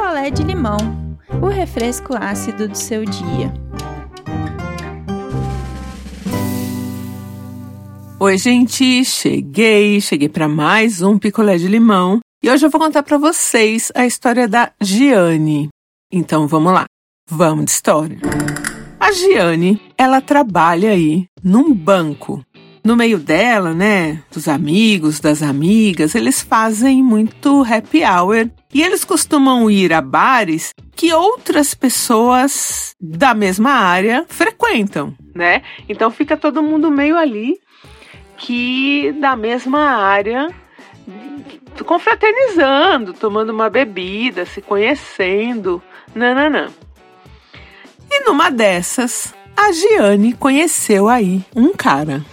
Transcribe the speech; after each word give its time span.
picolé 0.00 0.30
de 0.30 0.42
limão, 0.42 0.78
o 1.42 1.48
refresco 1.48 2.14
ácido 2.18 2.66
do 2.66 2.74
seu 2.74 3.04
dia. 3.04 3.52
Oi, 8.18 8.38
gente, 8.38 9.04
cheguei, 9.04 10.00
cheguei 10.00 10.30
para 10.30 10.48
mais 10.48 11.02
um 11.02 11.18
picolé 11.18 11.58
de 11.58 11.68
limão 11.68 12.18
e 12.42 12.50
hoje 12.50 12.64
eu 12.64 12.70
vou 12.70 12.80
contar 12.80 13.02
para 13.02 13.18
vocês 13.18 13.92
a 13.94 14.06
história 14.06 14.48
da 14.48 14.72
Giane. 14.80 15.68
Então 16.10 16.48
vamos 16.48 16.72
lá, 16.72 16.86
vamos 17.28 17.66
de 17.66 17.70
história. 17.72 18.18
A 18.98 19.12
Giane, 19.12 19.82
ela 19.98 20.22
trabalha 20.22 20.92
aí 20.92 21.26
num 21.44 21.74
banco 21.74 22.42
no 22.82 22.96
meio 22.96 23.18
dela, 23.18 23.74
né, 23.74 24.22
dos 24.32 24.48
amigos, 24.48 25.20
das 25.20 25.42
amigas, 25.42 26.14
eles 26.14 26.40
fazem 26.40 27.02
muito 27.02 27.62
happy 27.62 28.02
hour 28.04 28.48
e 28.72 28.82
eles 28.82 29.04
costumam 29.04 29.70
ir 29.70 29.92
a 29.92 30.00
bares 30.00 30.72
que 30.94 31.12
outras 31.12 31.74
pessoas 31.74 32.94
da 33.00 33.34
mesma 33.34 33.70
área 33.72 34.24
frequentam, 34.28 35.14
né? 35.34 35.62
Então 35.88 36.10
fica 36.10 36.36
todo 36.36 36.62
mundo 36.62 36.90
meio 36.90 37.16
ali 37.16 37.58
que 38.36 39.12
da 39.20 39.36
mesma 39.36 39.80
área 39.80 40.48
confraternizando, 41.84 43.12
tomando 43.12 43.50
uma 43.50 43.70
bebida, 43.70 44.44
se 44.44 44.60
conhecendo, 44.60 45.82
nananã. 46.14 46.68
E 48.10 48.24
numa 48.24 48.50
dessas, 48.50 49.34
a 49.56 49.72
Giane 49.72 50.32
conheceu 50.32 51.08
aí 51.08 51.44
um 51.54 51.72
cara. 51.72 52.24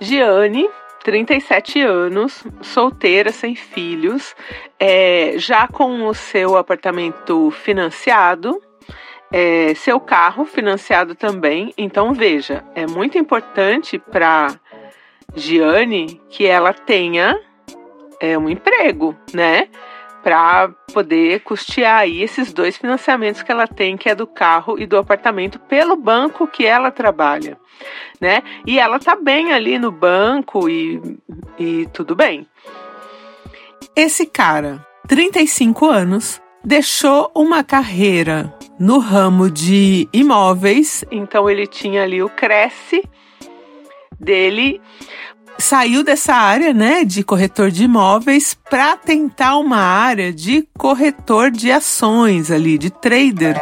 Giane, 0.00 0.68
37 1.04 1.80
anos, 1.82 2.42
solteira, 2.62 3.30
sem 3.30 3.54
filhos, 3.54 4.34
é, 4.78 5.34
já 5.36 5.68
com 5.68 6.06
o 6.06 6.14
seu 6.14 6.56
apartamento 6.56 7.50
financiado, 7.50 8.60
é, 9.30 9.74
seu 9.74 10.00
carro 10.00 10.44
financiado 10.44 11.14
também. 11.14 11.72
Então, 11.76 12.14
veja, 12.14 12.64
é 12.74 12.86
muito 12.86 13.18
importante 13.18 13.98
para 13.98 14.58
Giane 15.34 16.20
que 16.30 16.46
ela 16.46 16.72
tenha 16.72 17.38
é, 18.20 18.36
um 18.38 18.48
emprego, 18.48 19.14
né? 19.32 19.68
Para 20.22 20.68
poder 20.92 21.40
custear 21.40 22.00
aí 22.00 22.22
esses 22.22 22.52
dois 22.52 22.76
financiamentos 22.76 23.42
que 23.42 23.50
ela 23.50 23.66
tem, 23.66 23.96
que 23.96 24.08
é 24.08 24.14
do 24.14 24.26
carro 24.26 24.78
e 24.78 24.86
do 24.86 24.98
apartamento, 24.98 25.58
pelo 25.58 25.96
banco 25.96 26.46
que 26.46 26.66
ela 26.66 26.90
trabalha, 26.90 27.58
né? 28.20 28.42
E 28.66 28.78
ela 28.78 28.98
tá 28.98 29.16
bem 29.16 29.52
ali 29.52 29.78
no 29.78 29.90
banco 29.90 30.68
e, 30.68 31.00
e 31.58 31.86
tudo 31.92 32.14
bem. 32.14 32.46
Esse 33.96 34.26
cara, 34.26 34.84
35 35.08 35.86
anos, 35.86 36.40
deixou 36.64 37.30
uma 37.34 37.64
carreira 37.64 38.54
no 38.78 38.98
ramo 38.98 39.50
de 39.50 40.08
imóveis, 40.12 41.04
então 41.10 41.48
ele 41.48 41.66
tinha 41.66 42.02
ali 42.02 42.22
o 42.22 42.28
Cresce 42.28 43.02
dele 44.18 44.80
saiu 45.60 46.02
dessa 46.02 46.34
área, 46.34 46.72
né, 46.72 47.04
de 47.04 47.22
corretor 47.22 47.70
de 47.70 47.84
imóveis 47.84 48.56
para 48.68 48.96
tentar 48.96 49.58
uma 49.58 49.78
área 49.78 50.32
de 50.32 50.66
corretor 50.76 51.50
de 51.50 51.70
ações 51.70 52.50
ali, 52.50 52.78
de 52.78 52.90
trader, 52.90 53.60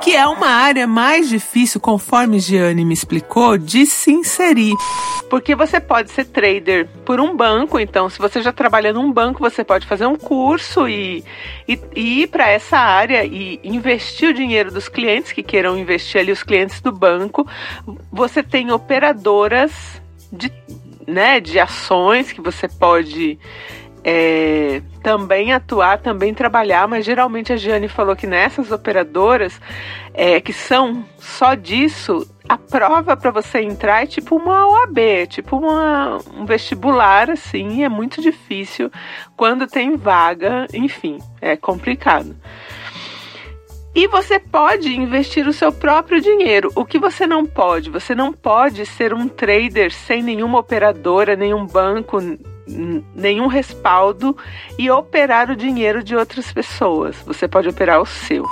que 0.00 0.14
é 0.14 0.26
uma 0.26 0.48
área 0.48 0.86
mais 0.86 1.28
difícil, 1.28 1.80
conforme 1.80 2.38
Gianni 2.38 2.84
me 2.84 2.94
explicou, 2.94 3.58
de 3.58 3.86
se 3.86 4.12
inserir. 4.12 4.74
Porque 5.28 5.54
você 5.54 5.78
pode 5.80 6.10
ser 6.10 6.24
trader 6.24 6.88
por 7.04 7.20
um 7.20 7.36
banco, 7.36 7.78
então 7.78 8.08
se 8.08 8.18
você 8.18 8.40
já 8.40 8.52
trabalha 8.52 8.92
num 8.92 9.12
banco, 9.12 9.40
você 9.40 9.62
pode 9.62 9.86
fazer 9.86 10.06
um 10.06 10.16
curso 10.16 10.88
e, 10.88 11.24
e, 11.66 11.78
e 11.94 12.22
ir 12.22 12.26
para 12.28 12.48
essa 12.48 12.78
área 12.78 13.24
e 13.24 13.60
investir 13.62 14.30
o 14.30 14.34
dinheiro 14.34 14.70
dos 14.70 14.88
clientes 14.88 15.32
que 15.32 15.42
queiram 15.42 15.76
investir 15.76 16.20
ali, 16.20 16.32
os 16.32 16.42
clientes 16.42 16.80
do 16.80 16.92
banco. 16.92 17.46
Você 18.10 18.42
tem 18.42 18.70
operadoras 18.70 19.72
de 20.32 20.50
né, 21.08 21.40
de 21.40 21.58
ações 21.58 22.30
que 22.30 22.40
você 22.40 22.68
pode 22.68 23.38
é, 24.04 24.82
também 25.02 25.52
atuar, 25.52 25.98
também 25.98 26.34
trabalhar, 26.34 26.86
mas 26.86 27.04
geralmente 27.04 27.52
a 27.52 27.56
Giane 27.56 27.88
falou 27.88 28.14
que 28.14 28.26
nessas 28.26 28.70
operadoras 28.70 29.58
é, 30.12 30.40
que 30.40 30.52
são 30.52 31.04
só 31.18 31.54
disso, 31.54 32.28
a 32.46 32.58
prova 32.58 33.16
para 33.16 33.30
você 33.30 33.60
entrar 33.60 34.02
é 34.02 34.06
tipo 34.06 34.36
uma 34.36 34.66
OAB, 34.68 34.98
é 34.98 35.26
tipo 35.26 35.56
uma, 35.56 36.18
um 36.36 36.44
vestibular, 36.44 37.30
assim, 37.30 37.82
é 37.82 37.88
muito 37.88 38.20
difícil 38.20 38.90
quando 39.36 39.66
tem 39.66 39.96
vaga, 39.96 40.66
enfim, 40.74 41.18
é 41.40 41.56
complicado. 41.56 42.36
E 43.98 44.06
você 44.06 44.38
pode 44.38 44.94
investir 44.94 45.48
o 45.48 45.52
seu 45.52 45.72
próprio 45.72 46.20
dinheiro. 46.20 46.70
O 46.76 46.84
que 46.84 47.00
você 47.00 47.26
não 47.26 47.44
pode? 47.44 47.90
Você 47.90 48.14
não 48.14 48.32
pode 48.32 48.86
ser 48.86 49.12
um 49.12 49.26
trader 49.26 49.92
sem 49.92 50.22
nenhuma 50.22 50.60
operadora, 50.60 51.34
nenhum 51.34 51.66
banco, 51.66 52.18
nenhum 53.12 53.48
respaldo 53.48 54.36
e 54.78 54.88
operar 54.88 55.50
o 55.50 55.56
dinheiro 55.56 56.00
de 56.04 56.14
outras 56.14 56.52
pessoas. 56.52 57.16
Você 57.26 57.48
pode 57.48 57.68
operar 57.68 58.00
o 58.00 58.06
seu. 58.06 58.44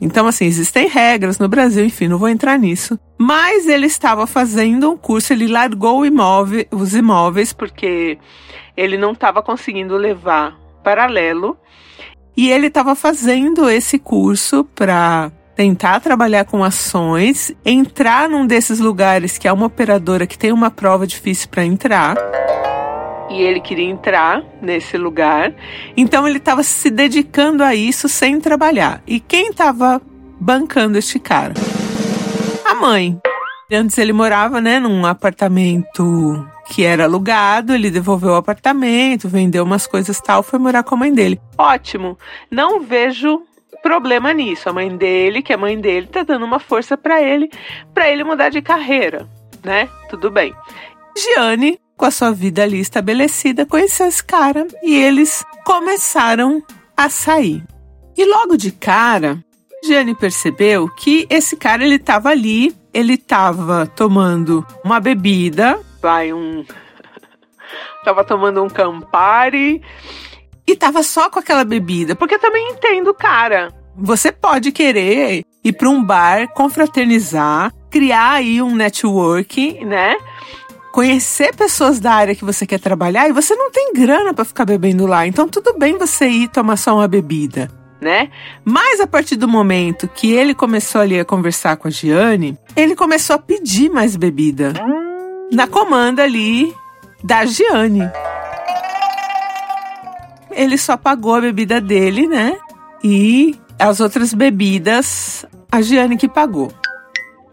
Então, 0.00 0.28
assim, 0.28 0.44
existem 0.44 0.86
regras 0.86 1.40
no 1.40 1.48
Brasil, 1.48 1.84
enfim, 1.84 2.06
não 2.06 2.16
vou 2.16 2.28
entrar 2.28 2.56
nisso. 2.56 2.96
Mas 3.18 3.66
ele 3.66 3.86
estava 3.86 4.28
fazendo 4.28 4.92
um 4.92 4.96
curso, 4.96 5.32
ele 5.32 5.48
largou 5.48 6.06
imóvel, 6.06 6.66
os 6.70 6.94
imóveis 6.94 7.52
porque 7.52 8.16
ele 8.76 8.96
não 8.96 9.10
estava 9.10 9.42
conseguindo 9.42 9.96
levar 9.96 10.56
paralelo 10.84 11.58
e 12.36 12.50
ele 12.50 12.66
estava 12.66 12.94
fazendo 12.94 13.68
esse 13.68 13.98
curso 13.98 14.64
para 14.74 15.30
tentar 15.54 16.00
trabalhar 16.00 16.44
com 16.44 16.64
ações, 16.64 17.52
entrar 17.64 18.28
num 18.28 18.46
desses 18.46 18.80
lugares 18.80 19.38
que 19.38 19.46
é 19.46 19.52
uma 19.52 19.66
operadora 19.66 20.26
que 20.26 20.36
tem 20.36 20.52
uma 20.52 20.70
prova 20.70 21.06
difícil 21.06 21.48
para 21.48 21.64
entrar. 21.64 22.16
E 23.30 23.40
ele 23.40 23.60
queria 23.60 23.88
entrar 23.88 24.42
nesse 24.60 24.96
lugar. 24.96 25.54
Então 25.96 26.26
ele 26.26 26.38
estava 26.38 26.62
se 26.62 26.90
dedicando 26.90 27.62
a 27.62 27.74
isso 27.74 28.08
sem 28.08 28.40
trabalhar. 28.40 29.02
E 29.06 29.18
quem 29.18 29.50
estava 29.50 30.00
bancando 30.40 30.98
este 30.98 31.18
cara? 31.18 31.54
A 32.64 32.74
mãe. 32.74 33.18
Antes 33.72 33.98
ele 33.98 34.12
morava, 34.12 34.60
né, 34.60 34.78
num 34.78 35.06
apartamento 35.06 36.46
que 36.66 36.84
era 36.84 37.04
alugado, 37.04 37.74
ele 37.74 37.90
devolveu 37.90 38.30
o 38.32 38.36
apartamento, 38.36 39.28
vendeu 39.28 39.64
umas 39.64 39.86
coisas 39.86 40.20
tal, 40.20 40.42
foi 40.42 40.58
morar 40.58 40.82
com 40.82 40.94
a 40.94 40.98
mãe 40.98 41.12
dele. 41.12 41.40
Ótimo. 41.58 42.18
Não 42.50 42.80
vejo 42.80 43.42
problema 43.82 44.32
nisso. 44.32 44.68
A 44.68 44.72
mãe 44.72 44.96
dele, 44.96 45.42
que 45.42 45.52
é 45.52 45.56
a 45.56 45.58
mãe 45.58 45.78
dele, 45.78 46.06
tá 46.06 46.22
dando 46.22 46.44
uma 46.46 46.58
força 46.58 46.96
para 46.96 47.22
ele, 47.22 47.50
para 47.92 48.10
ele 48.10 48.24
mudar 48.24 48.48
de 48.48 48.62
carreira, 48.62 49.28
né? 49.62 49.88
Tudo 50.08 50.30
bem. 50.30 50.54
Gianni, 51.16 51.78
com 51.96 52.06
a 52.06 52.10
sua 52.10 52.32
vida 52.32 52.62
ali 52.62 52.80
estabelecida, 52.80 53.66
conheceu 53.66 54.06
esse 54.06 54.24
cara 54.24 54.66
e 54.82 54.96
eles 54.96 55.44
começaram 55.64 56.62
a 56.96 57.10
sair. 57.10 57.62
E 58.16 58.24
logo 58.24 58.56
de 58.56 58.72
cara, 58.72 59.38
Gianni 59.84 60.14
percebeu 60.14 60.88
que 60.88 61.26
esse 61.28 61.56
cara 61.56 61.84
ele 61.84 61.98
tava 61.98 62.30
ali, 62.30 62.74
ele 62.92 63.18
tava 63.18 63.86
tomando 63.86 64.66
uma 64.82 64.98
bebida 64.98 65.78
vai 66.04 66.34
um. 66.34 66.62
tava 68.04 68.22
tomando 68.22 68.62
um 68.62 68.68
Campari 68.68 69.80
e 70.66 70.76
tava 70.76 71.02
só 71.02 71.30
com 71.30 71.38
aquela 71.38 71.64
bebida, 71.64 72.14
porque 72.14 72.34
eu 72.34 72.38
também 72.38 72.72
entendo, 72.72 73.14
cara. 73.14 73.72
Você 73.96 74.30
pode 74.30 74.70
querer 74.70 75.44
ir 75.64 75.72
para 75.72 75.88
um 75.88 76.04
bar, 76.04 76.48
confraternizar, 76.52 77.72
criar 77.90 78.32
aí 78.32 78.60
um 78.60 78.74
network, 78.74 79.82
né? 79.82 80.16
Conhecer 80.92 81.56
pessoas 81.56 81.98
da 81.98 82.12
área 82.12 82.34
que 82.34 82.44
você 82.44 82.66
quer 82.66 82.80
trabalhar 82.80 83.26
e 83.26 83.32
você 83.32 83.54
não 83.54 83.70
tem 83.70 83.94
grana 83.94 84.34
para 84.34 84.44
ficar 84.44 84.66
bebendo 84.66 85.06
lá. 85.06 85.26
Então 85.26 85.48
tudo 85.48 85.78
bem 85.78 85.96
você 85.96 86.28
ir 86.28 86.48
tomar 86.48 86.76
só 86.76 86.94
uma 86.94 87.08
bebida, 87.08 87.70
né? 87.98 88.30
Mas 88.62 89.00
a 89.00 89.06
partir 89.06 89.36
do 89.36 89.48
momento 89.48 90.06
que 90.06 90.30
ele 90.32 90.54
começou 90.54 91.00
ali 91.00 91.18
a 91.18 91.24
conversar 91.24 91.78
com 91.78 91.88
a 91.88 91.90
Giane, 91.90 92.58
ele 92.76 92.94
começou 92.94 93.36
a 93.36 93.38
pedir 93.38 93.88
mais 93.88 94.16
bebida. 94.16 94.74
Hum 94.84 95.13
na 95.54 95.66
comanda 95.66 96.24
ali 96.24 96.74
da 97.22 97.44
Giane. 97.46 98.10
Ele 100.50 100.76
só 100.76 100.96
pagou 100.96 101.34
a 101.34 101.40
bebida 101.40 101.80
dele, 101.80 102.26
né? 102.26 102.58
E 103.02 103.58
as 103.78 104.00
outras 104.00 104.34
bebidas, 104.34 105.46
a 105.70 105.80
Giane 105.80 106.16
que 106.16 106.28
pagou. 106.28 106.72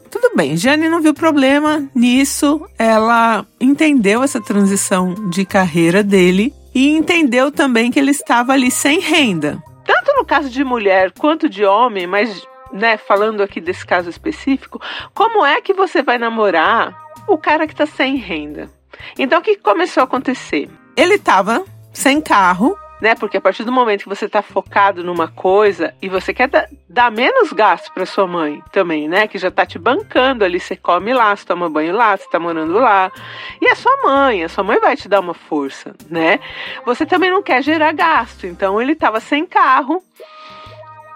Tudo 0.10 0.32
bem, 0.36 0.58
Giane 0.58 0.90
não 0.90 1.02
viu 1.02 1.14
problema 1.14 1.88
nisso. 1.96 2.68
Ela 2.78 3.46
entendeu 3.60 4.24
essa 4.24 4.42
transição 4.42 5.30
de 5.30 5.46
carreira 5.46 6.04
dele 6.04 6.54
e 6.76 6.90
entendeu 6.90 7.52
também 7.52 7.92
que 7.92 8.00
ele 8.00 8.12
estava 8.12 8.54
ali 8.54 8.70
sem 8.70 9.00
renda. 9.00 9.62
Tanto 9.86 10.14
no 10.16 10.26
caso 10.26 10.50
de 10.50 10.64
mulher 10.64 11.12
quanto 11.18 11.50
de 11.50 11.66
homem, 11.66 12.06
mas 12.06 12.46
né, 12.72 12.98
falando 12.98 13.42
aqui 13.42 13.60
desse 13.60 13.86
caso 13.86 14.10
específico, 14.10 14.82
como 15.14 15.46
é 15.46 15.60
que 15.62 15.74
você 15.74 16.02
vai 16.02 16.18
namorar 16.18 17.01
o 17.28 17.38
cara 17.38 17.68
que 17.68 17.76
tá 17.76 17.86
sem 17.86 18.16
renda. 18.16 18.70
Então 19.18 19.40
o 19.40 19.42
que 19.42 19.58
começou 19.58 20.02
a 20.02 20.04
acontecer? 20.04 20.70
Ele 20.96 21.18
tava 21.18 21.64
sem 21.94 22.22
carro 22.22 22.78
né? 23.02 23.16
Porque 23.16 23.36
a 23.36 23.42
partir 23.42 23.64
do 23.64 23.72
momento 23.72 24.04
que 24.04 24.10
você 24.10 24.26
está 24.26 24.42
focado 24.44 25.04
numa 25.04 25.28
coisa 25.28 25.94
e 26.02 26.08
você 26.08 26.34
quer 26.34 26.48
dar, 26.48 26.70
dar 26.88 27.12
menos 27.12 27.52
gasto 27.52 27.92
para 27.92 28.06
sua 28.06 28.28
mãe 28.28 28.62
também, 28.72 29.10
né? 29.10 29.28
Que 29.28 29.40
já 29.40 29.48
está 29.48 29.66
te 29.66 29.80
bancando 29.80 30.46
ali, 30.46 30.60
você 30.60 30.76
come 30.76 31.12
lá, 31.12 31.36
você 31.36 31.44
toma 31.44 31.68
banho 31.68 31.94
lá, 31.94 32.16
você 32.16 32.24
está 32.24 32.40
morando 32.40 32.74
lá. 32.74 33.12
E 33.60 33.68
a 33.68 33.76
sua 33.76 33.98
mãe, 34.04 34.44
a 34.44 34.50
sua 34.50 34.64
mãe 34.64 34.80
vai 34.80 34.96
te 34.96 35.10
dar 35.10 35.20
uma 35.20 35.34
força, 35.34 35.96
né? 36.10 36.40
Você 36.86 37.06
também 37.06 37.32
não 37.32 37.42
quer 37.42 37.64
gerar 37.64 37.92
gasto. 37.92 38.46
Então 38.46 38.80
ele 38.80 38.94
estava 38.94 39.20
sem 39.20 39.46
carro. 39.46 40.02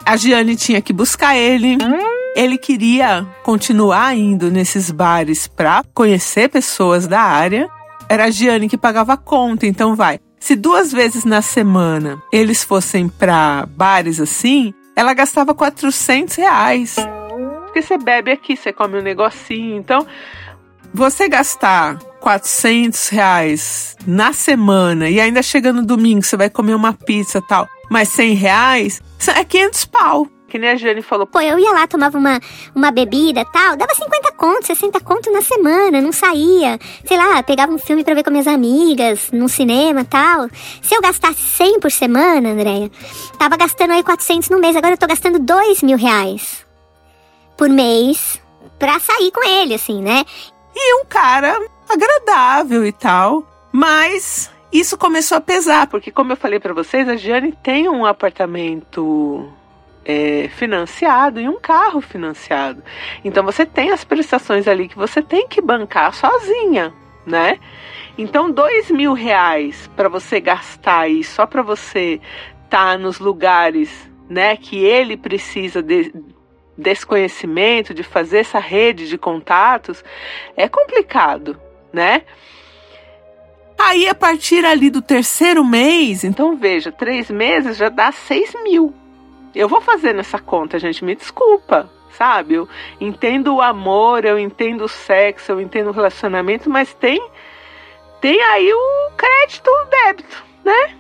A 0.03 0.17
Giane 0.17 0.55
tinha 0.55 0.81
que 0.81 0.91
buscar 0.91 1.37
ele. 1.37 1.77
Ele 2.35 2.57
queria 2.57 3.25
continuar 3.43 4.13
indo 4.13 4.51
nesses 4.51 4.91
bares 4.91 5.47
para 5.47 5.85
conhecer 5.93 6.49
pessoas 6.49 7.07
da 7.07 7.21
área. 7.21 7.69
Era 8.09 8.25
a 8.25 8.29
Giane 8.29 8.67
que 8.67 8.77
pagava 8.77 9.13
a 9.13 9.17
conta, 9.17 9.65
então 9.65 9.95
vai. 9.95 10.19
Se 10.37 10.53
duas 10.53 10.91
vezes 10.91 11.23
na 11.23 11.41
semana 11.41 12.21
eles 12.33 12.61
fossem 12.61 13.07
para 13.07 13.65
bares 13.65 14.19
assim, 14.19 14.73
ela 14.97 15.13
gastava 15.13 15.53
400 15.53 16.35
reais. 16.35 16.97
Porque 17.63 17.81
você 17.81 17.97
bebe 17.97 18.31
aqui, 18.31 18.57
você 18.57 18.73
come 18.73 18.99
um 18.99 19.01
negocinho. 19.01 19.77
Então, 19.77 20.05
você 20.93 21.29
gastar 21.29 21.97
400 22.19 23.09
reais 23.09 23.95
na 24.05 24.33
semana 24.33 25.09
e 25.09 25.21
ainda 25.21 25.41
chega 25.41 25.71
no 25.71 25.85
domingo, 25.85 26.21
você 26.21 26.35
vai 26.35 26.49
comer 26.49 26.75
uma 26.75 26.91
pizza 26.91 27.41
tal, 27.41 27.65
mas 27.89 28.09
100 28.09 28.33
reais, 28.33 29.01
é 29.25 29.43
500 29.43 29.85
pau 29.85 30.27
que 30.55 30.59
nem 30.59 30.69
a 30.69 30.75
Jane 30.77 31.01
falou. 31.01 31.27
Pô, 31.27 31.41
eu 31.41 31.59
ia 31.59 31.71
lá, 31.73 31.85
tomava 31.85 32.17
uma, 32.17 32.39
uma 32.73 32.89
bebida 32.89 33.43
tal, 33.43 33.75
dava 33.75 33.93
50 33.93 34.31
conto, 34.31 34.65
60 34.65 35.01
conto 35.01 35.29
na 35.29 35.41
semana, 35.41 35.99
não 35.99 36.13
saía. 36.13 36.79
Sei 37.05 37.17
lá, 37.17 37.43
pegava 37.43 37.73
um 37.73 37.77
filme 37.77 38.05
para 38.05 38.13
ver 38.15 38.23
com 38.23 38.31
minhas 38.31 38.47
amigas, 38.47 39.31
num 39.33 39.49
cinema 39.49 40.05
tal. 40.05 40.47
Se 40.81 40.95
eu 40.95 41.01
gastasse 41.01 41.41
100 41.41 41.81
por 41.81 41.91
semana, 41.91 42.51
Andréia, 42.51 42.89
tava 43.37 43.57
gastando 43.57 43.91
aí 43.91 44.01
400 44.01 44.47
no 44.47 44.59
mês, 44.59 44.77
agora 44.77 44.93
eu 44.93 44.97
tô 44.97 45.07
gastando 45.07 45.39
2 45.39 45.83
mil 45.83 45.97
reais 45.97 46.65
por 47.57 47.67
mês 47.67 48.41
pra 48.79 48.97
sair 48.97 49.31
com 49.31 49.45
ele, 49.45 49.73
assim, 49.73 50.01
né? 50.01 50.23
E 50.73 51.01
um 51.01 51.05
cara 51.05 51.59
agradável 51.89 52.85
e 52.85 52.93
tal, 52.93 53.43
mas 53.73 54.49
isso 54.71 54.97
começou 54.97 55.37
a 55.37 55.41
pesar, 55.41 55.87
porque 55.87 56.11
como 56.11 56.31
eu 56.31 56.37
falei 56.37 56.61
para 56.61 56.73
vocês, 56.73 57.09
a 57.09 57.17
Jane 57.17 57.51
tem 57.61 57.89
um 57.89 58.05
apartamento 58.05 59.51
é, 60.05 60.47
financiado 60.49 61.41
e 61.41 61.49
um 61.49 61.59
carro 61.59 61.99
financiado. 61.99 62.83
Então 63.23 63.43
você 63.43 63.65
tem 63.65 63.89
as 63.89 64.03
prestações 64.03 64.67
ali 64.67 64.87
que 64.87 64.95
você 64.95 65.21
tem 65.21 65.47
que 65.47 65.59
bancar 65.59 66.13
sozinha, 66.13 66.93
né? 67.25 67.59
Então 68.17 68.51
dois 68.51 68.91
mil 68.91 69.13
reais 69.13 69.89
para 69.95 70.07
você 70.07 70.39
gastar 70.39 70.99
aí 70.99 71.23
só 71.23 71.47
para 71.47 71.63
você 71.63 72.21
estar 72.63 72.91
tá 72.93 72.97
nos 72.97 73.19
lugares, 73.19 74.09
né, 74.29 74.55
que 74.55 74.77
ele 74.83 75.17
precisa 75.17 75.81
de, 75.81 76.13
desse 76.77 77.05
conhecimento, 77.05 77.93
de 77.93 78.03
fazer 78.03 78.39
essa 78.39 78.59
rede 78.59 79.07
de 79.07 79.17
contatos, 79.17 80.03
é 80.55 80.67
complicado, 80.67 81.59
né? 81.91 82.23
Aí 83.77 84.07
a 84.07 84.15
partir 84.15 84.65
ali 84.65 84.89
do 84.89 85.01
terceiro 85.01 85.63
mês, 85.63 86.23
então 86.23 86.55
veja, 86.55 86.91
três 86.91 87.29
meses 87.29 87.75
já 87.75 87.89
dá 87.89 88.11
seis 88.11 88.53
mil. 88.63 88.93
Eu 89.55 89.69
vou 89.69 89.79
fazer 89.79 90.13
nessa 90.13 90.37
conta, 90.37 90.77
gente, 90.77 91.03
me 91.05 91.15
desculpa, 91.15 91.89
sabe? 92.17 92.55
Eu 92.55 92.67
entendo 92.99 93.55
o 93.55 93.61
amor, 93.61 94.25
eu 94.25 94.37
entendo 94.37 94.83
o 94.83 94.89
sexo, 94.89 95.53
eu 95.53 95.61
entendo 95.61 95.87
o 95.87 95.93
relacionamento, 95.93 96.69
mas 96.69 96.93
tem 96.93 97.21
tem 98.21 98.41
aí 98.41 98.73
o 98.73 99.11
crédito, 99.15 99.69
o 99.69 99.85
débito, 99.85 100.43
né? 100.63 100.95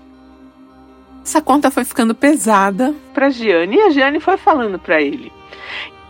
Essa 1.23 1.41
conta 1.41 1.71
foi 1.71 1.83
ficando 1.83 2.13
pesada 2.13 2.93
para 3.13 3.31
Giane 3.31 3.77
e 3.77 3.81
a 3.81 3.89
Giane 3.89 4.19
foi 4.19 4.37
falando 4.37 4.77
para 4.77 5.01
ele. 5.01 5.33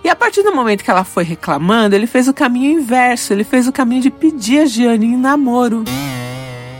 E 0.03 0.09
a 0.09 0.15
partir 0.15 0.44
do 0.44 0.53
momento 0.53 0.83
que 0.83 0.92
ela 0.92 1.03
foi 1.03 1.24
reclamando, 1.24 1.95
ele 1.95 2.06
fez 2.06 2.27
o 2.27 2.33
caminho 2.33 2.80
inverso, 2.80 3.33
ele 3.33 3.44
fez 3.44 3.68
o 3.68 3.71
caminho 3.71 4.01
de 4.01 4.12
pedir 4.12 4.59
a 4.59 4.65
Giane 4.65 5.06
em 5.06 5.18
namoro. 5.18 5.83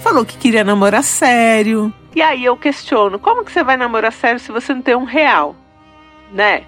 Falou 0.04 0.26
que 0.26 0.38
queria 0.38 0.64
namorar 0.64 1.02
sério, 1.02 1.92
e 2.16 2.22
aí 2.22 2.46
eu 2.46 2.56
questiono, 2.56 3.20
como 3.20 3.44
que 3.44 3.52
você 3.52 3.64
vai 3.64 3.78
namorar 3.78 4.14
sério 4.14 4.40
se 4.40 4.52
você 4.52 4.74
não 4.74 4.82
tem 4.82 4.96
um 4.96 5.04
real, 5.04 5.56
né? 6.32 6.64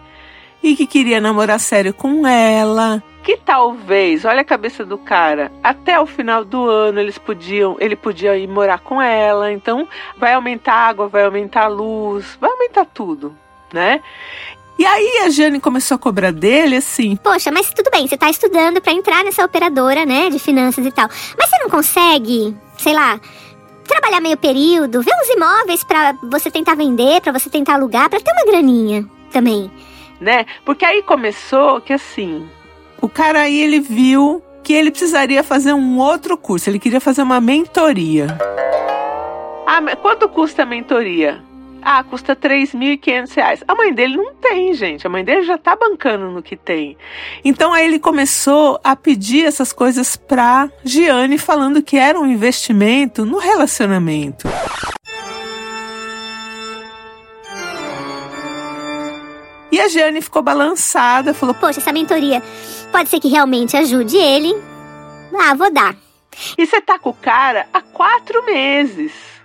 E 0.62 0.76
que 0.76 0.86
queria 0.86 1.22
namorar 1.22 1.60
sério 1.60 1.94
com 1.94 2.28
ela, 2.28 3.02
que 3.28 3.36
talvez, 3.36 4.24
olha 4.24 4.40
a 4.40 4.46
cabeça 4.46 4.86
do 4.86 4.98
cara, 4.98 5.52
até 5.62 6.00
o 6.00 6.06
final 6.06 6.46
do 6.46 6.70
ano 6.70 6.98
eles 6.98 7.18
podiam, 7.18 7.76
ele 7.78 7.94
podia 7.94 8.38
ir 8.38 8.48
morar 8.48 8.80
com 8.80 9.02
ela, 9.02 9.52
então 9.52 9.86
vai 10.18 10.34
aumentar 10.34 10.72
a 10.72 10.88
água, 10.88 11.10
vai 11.10 11.26
aumentar 11.26 11.64
a 11.64 11.68
luz, 11.68 12.38
vai 12.40 12.50
aumentar 12.50 12.86
tudo, 12.86 13.36
né? 13.74 14.02
E 14.80 14.86
aí 14.86 15.24
a 15.26 15.30
Jane 15.30 15.60
começou 15.60 15.96
a 15.96 16.00
cobrar 16.00 16.32
dele 16.32 16.78
assim: 16.78 17.18
Poxa, 17.18 17.52
mas 17.52 17.70
tudo 17.72 17.90
bem, 17.92 18.08
você 18.08 18.16
tá 18.16 18.30
estudando 18.30 18.80
para 18.80 18.94
entrar 18.94 19.26
nessa 19.26 19.44
operadora, 19.44 20.06
né, 20.06 20.30
de 20.30 20.40
finanças 20.40 20.86
e 20.86 20.92
tal. 20.92 21.10
Mas 21.38 21.50
você 21.50 21.58
não 21.60 21.70
consegue, 21.70 22.56
sei 22.78 22.94
lá, 22.94 23.20
trabalhar 24.08 24.22
meio 24.22 24.38
período, 24.38 25.02
ver 25.02 25.12
uns 25.22 25.30
imóveis 25.30 25.84
para 25.84 26.14
você 26.24 26.50
tentar 26.50 26.76
vender, 26.76 27.22
para 27.22 27.32
você 27.32 27.50
tentar 27.50 27.74
alugar, 27.76 28.10
para 28.10 28.20
ter 28.20 28.32
uma 28.32 28.46
graninha 28.46 29.06
também. 29.32 29.70
Né? 30.20 30.46
Porque 30.66 30.86
aí 30.86 31.04
começou 31.04 31.82
que 31.82 31.94
assim, 31.94 32.48
o 33.02 33.10
cara 33.10 33.42
aí 33.42 33.60
ele 33.60 33.80
viu 33.80 34.42
que 34.64 34.74
ele 34.74 34.92
precisaria 34.92 35.44
fazer 35.44 35.74
um 35.74 36.00
outro 36.00 36.38
curso, 36.38 36.70
ele 36.70 36.80
queria 36.80 37.00
fazer 37.02 37.22
uma 37.22 37.40
mentoria. 37.40 38.28
Ah, 39.66 39.82
quanto 40.02 40.28
custa 40.30 40.64
a 40.64 40.66
mentoria? 40.66 41.44
Ah, 41.82 42.04
custa 42.04 42.36
3.500 42.36 43.36
reais. 43.36 43.64
A 43.68 43.76
mãe 43.76 43.94
dele 43.94 44.18
não 44.18 44.34
tem, 44.36 44.74
gente. 44.74 45.08
A 45.08 45.10
mãe 45.10 45.24
dele 45.24 45.44
já 45.44 45.58
tá 45.58 45.76
bancando 45.76 46.30
no 46.32 46.44
que 46.44 46.56
tem. 46.56 46.98
Então 47.44 47.74
aí 47.74 47.86
ele 47.86 48.00
começou 48.00 48.80
a 48.84 48.96
pedir 48.96 49.46
essas 49.46 49.72
coisas 49.72 50.16
pra 50.16 50.70
Giane, 50.84 51.38
falando 51.38 51.82
que 51.82 51.98
era 51.98 52.20
um 52.20 52.26
investimento 52.26 53.26
no 53.26 53.38
relacionamento. 53.38 54.48
E 59.72 59.80
a 59.80 59.88
Giane 59.88 60.22
ficou 60.22 60.42
balançada, 60.42 61.34
falou: 61.34 61.54
Poxa, 61.54 61.80
essa 61.80 61.94
mentoria 61.94 62.42
pode 62.92 63.10
ser 63.10 63.20
que 63.20 63.28
realmente 63.28 63.78
ajude 63.78 64.18
ele. 64.18 64.56
Ah, 65.40 65.54
vou 65.54 65.72
dar. 65.72 65.96
E 66.58 66.66
você 66.66 66.82
tá 66.82 66.98
com 66.98 67.10
o 67.10 67.14
cara 67.14 67.68
há 67.74 67.82
quatro 67.82 68.46
meses. 68.46 69.37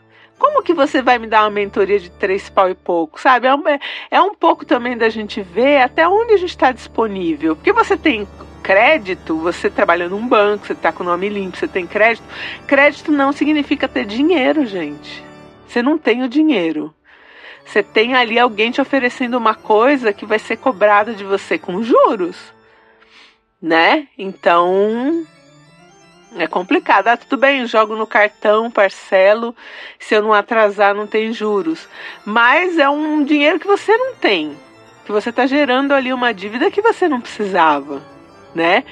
Como 0.43 0.61
que 0.61 0.75
você 0.75 1.01
vai 1.01 1.21
me 1.21 1.29
dar 1.29 1.45
uma 1.45 1.51
mentoria 1.51 2.01
de 2.01 2.11
três 2.11 2.51
pau 2.51 2.69
e 2.69 2.75
pouco, 2.75 3.21
sabe? 3.21 3.47
É 3.47 3.55
um, 3.55 3.63
é 4.11 4.21
um 4.21 4.35
pouco 4.35 4.67
também 4.67 4.99
da 4.99 5.09
gente 5.09 5.41
ver 5.41 5.83
até 5.83 6.09
onde 6.09 6.35
a 6.35 6.37
gente 6.37 6.51
está 6.51 6.73
disponível. 6.73 7.55
Porque 7.55 7.73
você 7.73 7.97
tem 7.97 8.27
crédito, 8.61 9.37
você 9.37 9.71
trabalha 9.71 10.09
num 10.09 10.27
banco, 10.27 10.67
você 10.67 10.73
está 10.73 10.91
com 10.91 11.05
o 11.05 11.07
nome 11.07 11.29
limpo, 11.29 11.57
você 11.57 11.69
tem 11.69 11.87
crédito. 11.87 12.25
Crédito 12.67 13.13
não 13.13 13.31
significa 13.31 13.87
ter 13.87 14.05
dinheiro, 14.05 14.67
gente. 14.67 15.25
Você 15.69 15.81
não 15.81 15.97
tem 15.97 16.25
o 16.25 16.29
dinheiro. 16.29 16.93
Você 17.65 17.81
tem 17.81 18.17
ali 18.17 18.37
alguém 18.37 18.73
te 18.73 18.81
oferecendo 18.81 19.39
uma 19.39 19.55
coisa 19.55 20.13
que 20.13 20.27
vai 20.27 20.41
ser 20.41 20.57
cobrada 20.57 21.15
de 21.15 21.23
você 21.23 21.57
com 21.57 21.85
juros, 21.85 22.37
né? 23.63 24.09
Então, 24.19 25.25
é 26.37 26.47
complicado. 26.47 27.09
Ah, 27.09 27.17
tudo 27.17 27.39
bem, 27.39 27.67
jogo 27.67 27.97
no 27.97 28.07
cartão, 28.07 28.71
parcelo. 28.71 29.55
Se 29.99 30.15
eu 30.15 30.23
não 30.23 30.33
atrasar, 30.33 30.95
não 30.95 31.07
tem 31.07 31.33
juros. 31.33 31.89
Mas 32.25 32.79
é 32.79 32.89
um 32.89 33.25
dinheiro 33.25 33.59
que 33.59 33.67
você 33.67 33.97
não 33.97 34.15
tem. 34.15 34.57
Que 35.05 35.13
você 35.13 35.31
está 35.31 35.47
gerando 35.47 35.93
ali 35.93 36.13
uma 36.13 36.33
dívida 36.33 36.71
que 36.71 36.81
você 36.81 37.09
não 37.09 37.21
precisava, 37.21 38.03
né? 38.55 38.85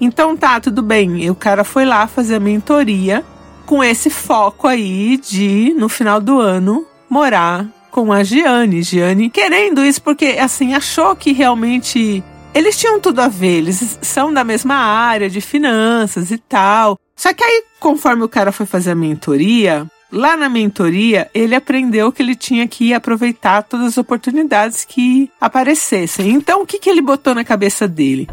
Então 0.00 0.36
tá, 0.36 0.60
tudo 0.60 0.82
bem. 0.82 1.22
E 1.22 1.30
o 1.30 1.34
cara 1.34 1.62
foi 1.62 1.84
lá 1.84 2.06
fazer 2.06 2.36
a 2.36 2.40
mentoria 2.40 3.24
com 3.66 3.84
esse 3.84 4.10
foco 4.10 4.66
aí 4.66 5.16
de, 5.16 5.74
no 5.76 5.88
final 5.88 6.20
do 6.20 6.40
ano, 6.40 6.86
morar 7.08 7.66
com 7.90 8.12
a 8.12 8.24
Giane. 8.24 8.82
Giane 8.82 9.30
querendo 9.30 9.84
isso 9.84 10.02
porque, 10.02 10.36
assim, 10.40 10.74
achou 10.74 11.14
que 11.14 11.32
realmente 11.32 12.24
eles 12.54 12.76
tinham 12.76 13.00
tudo 13.00 13.20
a 13.20 13.28
ver, 13.28 13.58
eles 13.58 13.98
são 14.02 14.32
da 14.32 14.44
mesma 14.44 14.74
área 14.74 15.28
de 15.28 15.40
finanças 15.40 16.30
e 16.30 16.38
tal. 16.38 16.98
Só 17.16 17.32
que 17.32 17.42
aí, 17.42 17.64
conforme 17.80 18.22
o 18.24 18.28
cara 18.28 18.52
foi 18.52 18.66
fazer 18.66 18.90
a 18.90 18.94
mentoria, 18.94 19.86
lá 20.10 20.36
na 20.36 20.48
mentoria, 20.48 21.30
ele 21.32 21.54
aprendeu 21.54 22.12
que 22.12 22.22
ele 22.22 22.34
tinha 22.34 22.66
que 22.68 22.92
aproveitar 22.92 23.62
todas 23.62 23.86
as 23.86 23.98
oportunidades 23.98 24.84
que 24.84 25.30
aparecessem. 25.40 26.30
Então, 26.30 26.62
o 26.62 26.66
que, 26.66 26.78
que 26.78 26.90
ele 26.90 27.00
botou 27.00 27.34
na 27.34 27.44
cabeça 27.44 27.88
dele? 27.88 28.28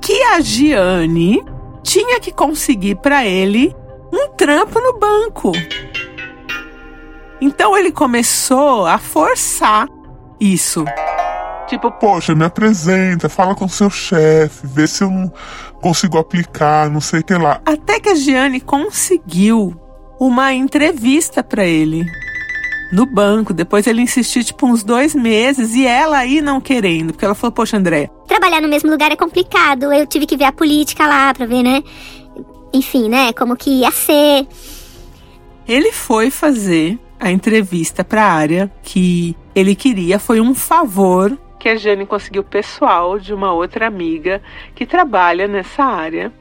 Que 0.00 0.22
a 0.22 0.40
Giane 0.40 1.42
tinha 1.82 2.20
que 2.20 2.32
conseguir 2.32 2.96
para 2.96 3.24
ele 3.24 3.74
um 4.12 4.28
trampo 4.36 4.80
no 4.80 4.98
banco. 4.98 5.52
Então 7.40 7.76
ele 7.76 7.92
começou 7.92 8.86
a 8.86 8.98
forçar 8.98 9.88
isso. 10.40 10.84
Tipo, 11.66 11.90
poxa, 11.90 12.34
me 12.34 12.44
apresenta, 12.44 13.28
fala 13.28 13.54
com 13.54 13.66
seu 13.68 13.90
chefe, 13.90 14.66
vê 14.66 14.86
se 14.86 15.02
eu 15.02 15.10
não 15.10 15.32
consigo 15.80 16.16
aplicar, 16.16 16.88
não 16.88 17.00
sei 17.00 17.20
o 17.20 17.24
que 17.24 17.34
lá. 17.34 17.60
Até 17.66 17.98
que 17.98 18.08
a 18.08 18.14
Giane 18.14 18.60
conseguiu 18.60 19.74
uma 20.18 20.52
entrevista 20.54 21.42
para 21.42 21.64
ele. 21.64 22.04
no 22.92 23.04
banco. 23.04 23.52
Depois 23.52 23.86
ele 23.86 24.00
insistiu, 24.00 24.44
tipo, 24.44 24.64
uns 24.64 24.84
dois 24.84 25.12
meses 25.14 25.74
e 25.74 25.84
ela 25.84 26.18
aí 26.18 26.40
não 26.40 26.60
querendo. 26.60 27.12
Porque 27.12 27.24
ela 27.24 27.34
falou, 27.34 27.52
poxa, 27.52 27.76
André. 27.76 28.08
Trabalhar 28.28 28.60
no 28.60 28.68
mesmo 28.68 28.90
lugar 28.90 29.10
é 29.10 29.16
complicado. 29.16 29.92
Eu 29.92 30.06
tive 30.06 30.24
que 30.24 30.36
ver 30.36 30.44
a 30.44 30.52
política 30.52 31.04
lá 31.06 31.34
pra 31.34 31.46
ver, 31.46 31.64
né? 31.64 31.82
Enfim, 32.72 33.08
né? 33.08 33.32
Como 33.32 33.56
que 33.56 33.70
ia 33.80 33.90
ser. 33.90 34.46
Ele 35.66 35.90
foi 35.90 36.30
fazer 36.30 36.96
a 37.18 37.30
entrevista 37.30 38.04
para 38.04 38.22
a 38.24 38.32
área 38.32 38.72
que 38.82 39.36
ele 39.54 39.74
queria. 39.74 40.18
Foi 40.20 40.40
um 40.40 40.54
favor 40.54 41.36
que 41.66 41.70
a 41.70 41.74
Jane 41.74 42.06
conseguiu 42.06 42.44
pessoal 42.44 43.18
de 43.18 43.34
uma 43.34 43.52
outra 43.52 43.88
amiga 43.88 44.40
que 44.72 44.86
trabalha 44.86 45.48
nessa 45.48 45.82
área. 45.82 46.32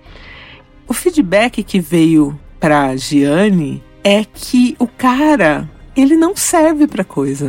O 0.88 0.94
feedback 0.94 1.64
que 1.64 1.80
veio 1.80 2.40
para 2.60 2.96
Gianni 2.96 3.84
é 4.04 4.24
que 4.24 4.76
o 4.78 4.86
cara, 4.86 5.68
ele 5.98 6.16
não 6.16 6.36
serve 6.36 6.86
para 6.86 7.04
coisa. 7.04 7.48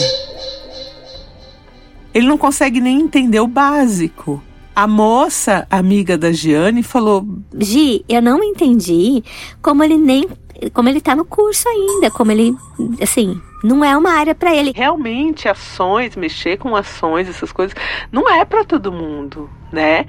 Ele 2.14 2.26
não 2.26 2.38
consegue 2.38 2.80
nem 2.80 2.98
entender 2.98 3.40
o 3.40 3.46
básico. 3.46 4.42
A 4.74 4.86
moça, 4.86 5.66
amiga 5.70 6.16
da 6.16 6.32
Gianni, 6.32 6.82
falou: 6.82 7.28
Gi, 7.60 8.02
eu 8.08 8.22
não 8.22 8.42
entendi 8.42 9.22
como 9.60 9.84
ele 9.84 9.98
nem. 9.98 10.26
Como 10.72 10.88
ele 10.88 11.02
tá 11.02 11.14
no 11.14 11.26
curso 11.26 11.68
ainda, 11.68 12.10
como 12.10 12.32
ele. 12.32 12.56
Assim, 13.02 13.38
não 13.66 13.84
é 13.84 13.96
uma 13.96 14.12
área 14.12 14.34
para 14.34 14.54
ele. 14.54 14.72
Realmente, 14.74 15.48
ações, 15.48 16.14
mexer 16.14 16.56
com 16.56 16.76
ações, 16.76 17.28
essas 17.28 17.50
coisas, 17.50 17.76
não 18.12 18.30
é 18.30 18.44
para 18.44 18.64
todo 18.64 18.92
mundo, 18.92 19.50
né? 19.72 20.06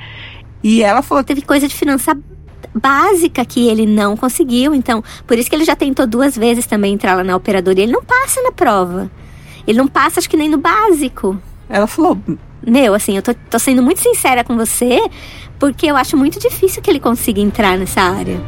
E 0.64 0.84
ela 0.84 1.02
falou: 1.02 1.24
teve 1.24 1.42
coisa 1.42 1.68
de 1.68 1.76
finança 1.76 2.18
básica 2.74 3.44
que 3.44 3.68
ele 3.68 3.86
não 3.86 4.16
conseguiu, 4.16 4.76
então 4.76 5.04
por 5.26 5.38
isso 5.38 5.50
que 5.50 5.56
ele 5.56 5.66
já 5.66 5.76
tentou 5.76 6.06
duas 6.06 6.38
vezes 6.38 6.68
também 6.68 6.94
entrar 6.94 7.16
lá 7.16 7.24
na 7.24 7.36
operadora 7.36 7.80
e 7.80 7.84
ele 7.84 7.92
não 7.92 8.04
passa 8.04 8.42
na 8.44 8.52
prova. 8.52 9.10
Ele 9.66 9.78
não 9.78 9.88
passa, 9.88 10.20
acho 10.20 10.30
que 10.30 10.38
nem 10.38 10.50
no 10.50 10.58
básico. 10.60 11.40
Ela 11.68 11.88
falou: 11.88 12.18
Meu, 12.66 12.94
assim, 12.94 13.16
eu 13.16 13.24
tô, 13.24 13.34
tô 13.34 13.58
sendo 13.58 13.82
muito 13.82 14.02
sincera 14.02 14.44
com 14.44 14.56
você, 14.56 15.00
porque 15.58 15.88
eu 15.88 15.98
acho 15.98 16.16
muito 16.16 16.40
difícil 16.40 16.82
que 16.82 16.92
ele 16.92 17.00
consiga 17.00 17.42
entrar 17.42 17.76
nessa 17.78 18.02
área. 18.02 18.40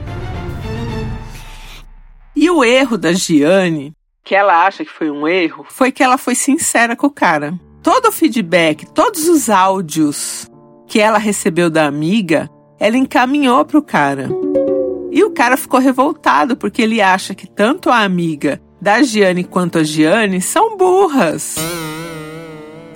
E 2.36 2.50
o 2.50 2.64
erro 2.64 2.98
da 2.98 3.12
Giane, 3.12 3.94
que 4.24 4.36
ela 4.36 4.66
acha 4.66 4.86
que 4.86 4.92
foi 4.92 5.10
um 5.10 5.28
erro, 5.28 5.66
foi 5.70 5.92
que 5.92 6.04
ela 6.04 6.18
foi 6.18 6.36
sincera 6.36 6.96
com 6.96 7.08
o 7.08 7.12
cara. 7.12 7.54
Todo 7.82 8.10
o 8.10 8.12
feedback, 8.12 8.86
todos 8.86 9.28
os 9.28 9.50
áudios 9.50 10.48
que 10.88 11.00
ela 11.00 11.18
recebeu 11.18 11.70
da 11.70 11.86
amiga, 11.86 12.50
ela 12.80 12.98
encaminhou 12.98 13.64
pro 13.66 13.82
cara. 13.82 14.30
E 15.12 15.24
o 15.24 15.32
cara 15.32 15.58
ficou 15.58 15.80
revoltado 15.80 16.56
porque 16.56 16.82
ele 16.82 17.02
acha 17.02 17.34
que 17.34 17.48
tanto 17.48 17.90
a 17.90 18.04
amiga 18.04 18.62
da 18.82 19.02
Giane 19.02 19.44
quanto 19.44 19.80
a 19.80 19.84
Giane 19.84 20.42
são 20.42 20.78
burras 20.78 21.56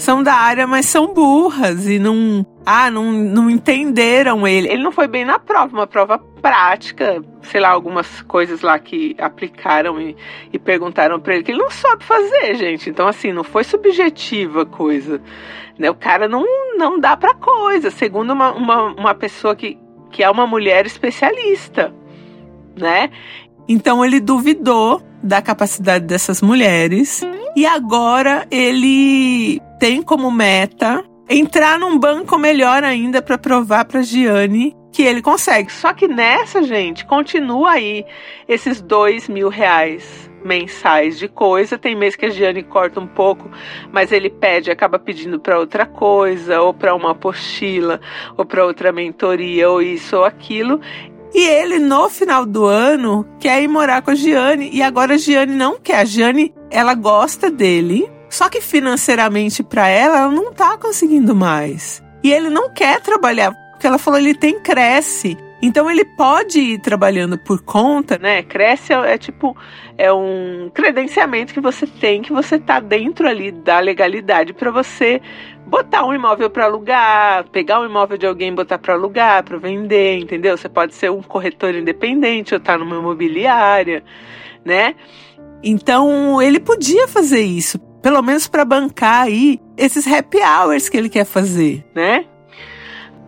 são 0.03 0.21
da 0.21 0.33
área, 0.33 0.67
mas 0.67 0.85
são 0.85 1.13
burras 1.13 1.87
e 1.87 1.97
não. 1.97 2.45
Ah, 2.65 2.91
não, 2.91 3.11
não 3.11 3.49
entenderam 3.49 4.45
ele. 4.45 4.67
Ele 4.67 4.83
não 4.83 4.91
foi 4.91 5.07
bem 5.07 5.23
na 5.23 5.39
prova, 5.39 5.73
uma 5.73 5.87
prova 5.87 6.21
prática, 6.43 7.23
sei 7.41 7.61
lá, 7.61 7.69
algumas 7.69 8.21
coisas 8.23 8.61
lá 8.61 8.77
que 8.77 9.15
aplicaram 9.17 9.99
e, 9.99 10.13
e 10.51 10.59
perguntaram 10.59 11.17
para 11.17 11.35
ele 11.35 11.43
que 11.43 11.51
ele 11.51 11.61
não 11.61 11.71
sabe 11.71 12.03
fazer, 12.03 12.55
gente. 12.55 12.89
Então, 12.89 13.07
assim, 13.07 13.31
não 13.31 13.45
foi 13.45 13.63
subjetiva 13.63 14.63
a 14.63 14.65
coisa. 14.65 15.21
Né? 15.79 15.89
O 15.89 15.95
cara 15.95 16.27
não, 16.27 16.43
não 16.77 16.99
dá 16.99 17.15
pra 17.15 17.33
coisa, 17.33 17.89
segundo 17.89 18.33
uma, 18.33 18.51
uma, 18.51 18.83
uma 18.91 19.15
pessoa 19.15 19.55
que, 19.55 19.79
que 20.11 20.21
é 20.21 20.29
uma 20.29 20.45
mulher 20.45 20.85
especialista, 20.85 21.93
né? 22.77 23.09
Então 23.65 24.03
ele 24.03 24.19
duvidou 24.19 25.01
da 25.23 25.41
capacidade 25.41 26.05
dessas 26.05 26.41
mulheres 26.41 27.21
e 27.55 27.65
agora 27.65 28.45
ele 28.51 29.61
tem 29.79 30.01
como 30.01 30.29
meta 30.29 31.01
entrar 31.29 31.79
num 31.79 31.97
banco 31.97 32.37
melhor 32.37 32.83
ainda 32.83 33.21
para 33.21 33.37
provar 33.37 33.85
para 33.85 34.01
Gianni 34.01 34.75
que 34.93 35.01
ele 35.01 35.21
consegue. 35.21 35.71
Só 35.71 35.91
que 35.91 36.07
nessa, 36.07 36.61
gente, 36.61 37.03
continua 37.03 37.71
aí 37.71 38.05
esses 38.47 38.79
dois 38.79 39.27
mil 39.27 39.49
reais 39.49 40.31
mensais 40.45 41.17
de 41.17 41.27
coisa. 41.27 41.77
Tem 41.77 41.95
mês 41.95 42.15
que 42.15 42.27
a 42.27 42.29
Gianni 42.29 42.61
corta 42.63 42.99
um 42.99 43.07
pouco, 43.07 43.49
mas 43.91 44.11
ele 44.11 44.29
pede, 44.29 44.69
acaba 44.69 44.99
pedindo 44.99 45.39
para 45.39 45.59
outra 45.59 45.85
coisa, 45.85 46.61
ou 46.61 46.73
para 46.73 46.93
uma 46.93 47.11
apostila, 47.11 47.99
ou 48.37 48.45
para 48.45 48.63
outra 48.63 48.91
mentoria, 48.91 49.69
ou 49.69 49.81
isso 49.81 50.17
ou 50.17 50.25
aquilo. 50.25 50.79
E 51.33 51.39
ele, 51.39 51.79
no 51.79 52.07
final 52.09 52.45
do 52.45 52.65
ano, 52.65 53.25
quer 53.39 53.63
ir 53.63 53.67
morar 53.67 54.03
com 54.03 54.11
a 54.11 54.15
Giane. 54.15 54.69
E 54.71 54.83
agora 54.83 55.15
a 55.15 55.17
Giane 55.17 55.55
não 55.55 55.79
quer. 55.79 56.01
A 56.01 56.05
Giane, 56.05 56.53
ela 56.69 56.93
gosta 56.93 57.49
dele. 57.49 58.07
Só 58.29 58.47
que 58.49 58.61
financeiramente 58.61 59.63
para 59.63 59.87
ela, 59.87 60.17
ela 60.17 60.31
não 60.31 60.53
tá 60.53 60.77
conseguindo 60.77 61.35
mais. 61.35 62.03
E 62.23 62.31
ele 62.31 62.51
não 62.51 62.71
quer 62.71 63.01
trabalhar. 63.01 63.62
Porque 63.83 63.89
ela 63.89 63.97
falou, 63.97 64.17
ele 64.17 64.33
tem 64.33 64.61
cresce. 64.61 65.37
Então 65.61 65.91
ele 65.91 66.05
pode 66.05 66.57
ir 66.57 66.79
trabalhando 66.79 67.37
por 67.37 67.61
conta, 67.61 68.17
né? 68.17 68.41
Cresce 68.41 68.93
é, 68.93 69.15
é, 69.15 69.17
tipo 69.17 69.57
é 69.97 70.11
um 70.13 70.71
credenciamento 70.73 71.53
que 71.53 71.59
você 71.59 71.85
tem 71.85 72.21
que 72.21 72.31
você 72.31 72.57
tá 72.57 72.79
dentro 72.79 73.27
ali 73.27 73.51
da 73.51 73.81
legalidade 73.81 74.53
para 74.53 74.71
você 74.71 75.21
botar 75.67 76.05
um 76.05 76.13
imóvel 76.13 76.49
para 76.49 76.63
alugar, 76.63 77.43
pegar 77.49 77.81
um 77.81 77.85
imóvel 77.85 78.17
de 78.17 78.25
alguém, 78.25 78.55
botar 78.55 78.79
para 78.79 78.93
alugar, 78.93 79.43
para 79.43 79.57
vender, 79.57 80.17
entendeu? 80.17 80.55
Você 80.57 80.69
pode 80.69 80.93
ser 80.93 81.11
um 81.11 81.21
corretor 81.21 81.75
independente 81.75 82.53
ou 82.53 82.61
tá 82.61 82.77
numa 82.77 82.95
imobiliária, 82.95 84.01
né? 84.63 84.95
Então 85.61 86.41
ele 86.41 86.61
podia 86.61 87.05
fazer 87.05 87.41
isso, 87.41 87.77
pelo 88.01 88.21
menos 88.21 88.47
para 88.47 88.63
bancar 88.63 89.23
aí 89.23 89.59
esses 89.75 90.07
happy 90.07 90.37
hours 90.37 90.87
que 90.87 90.95
ele 90.95 91.09
quer 91.09 91.25
fazer, 91.25 91.85
né? 91.93 92.27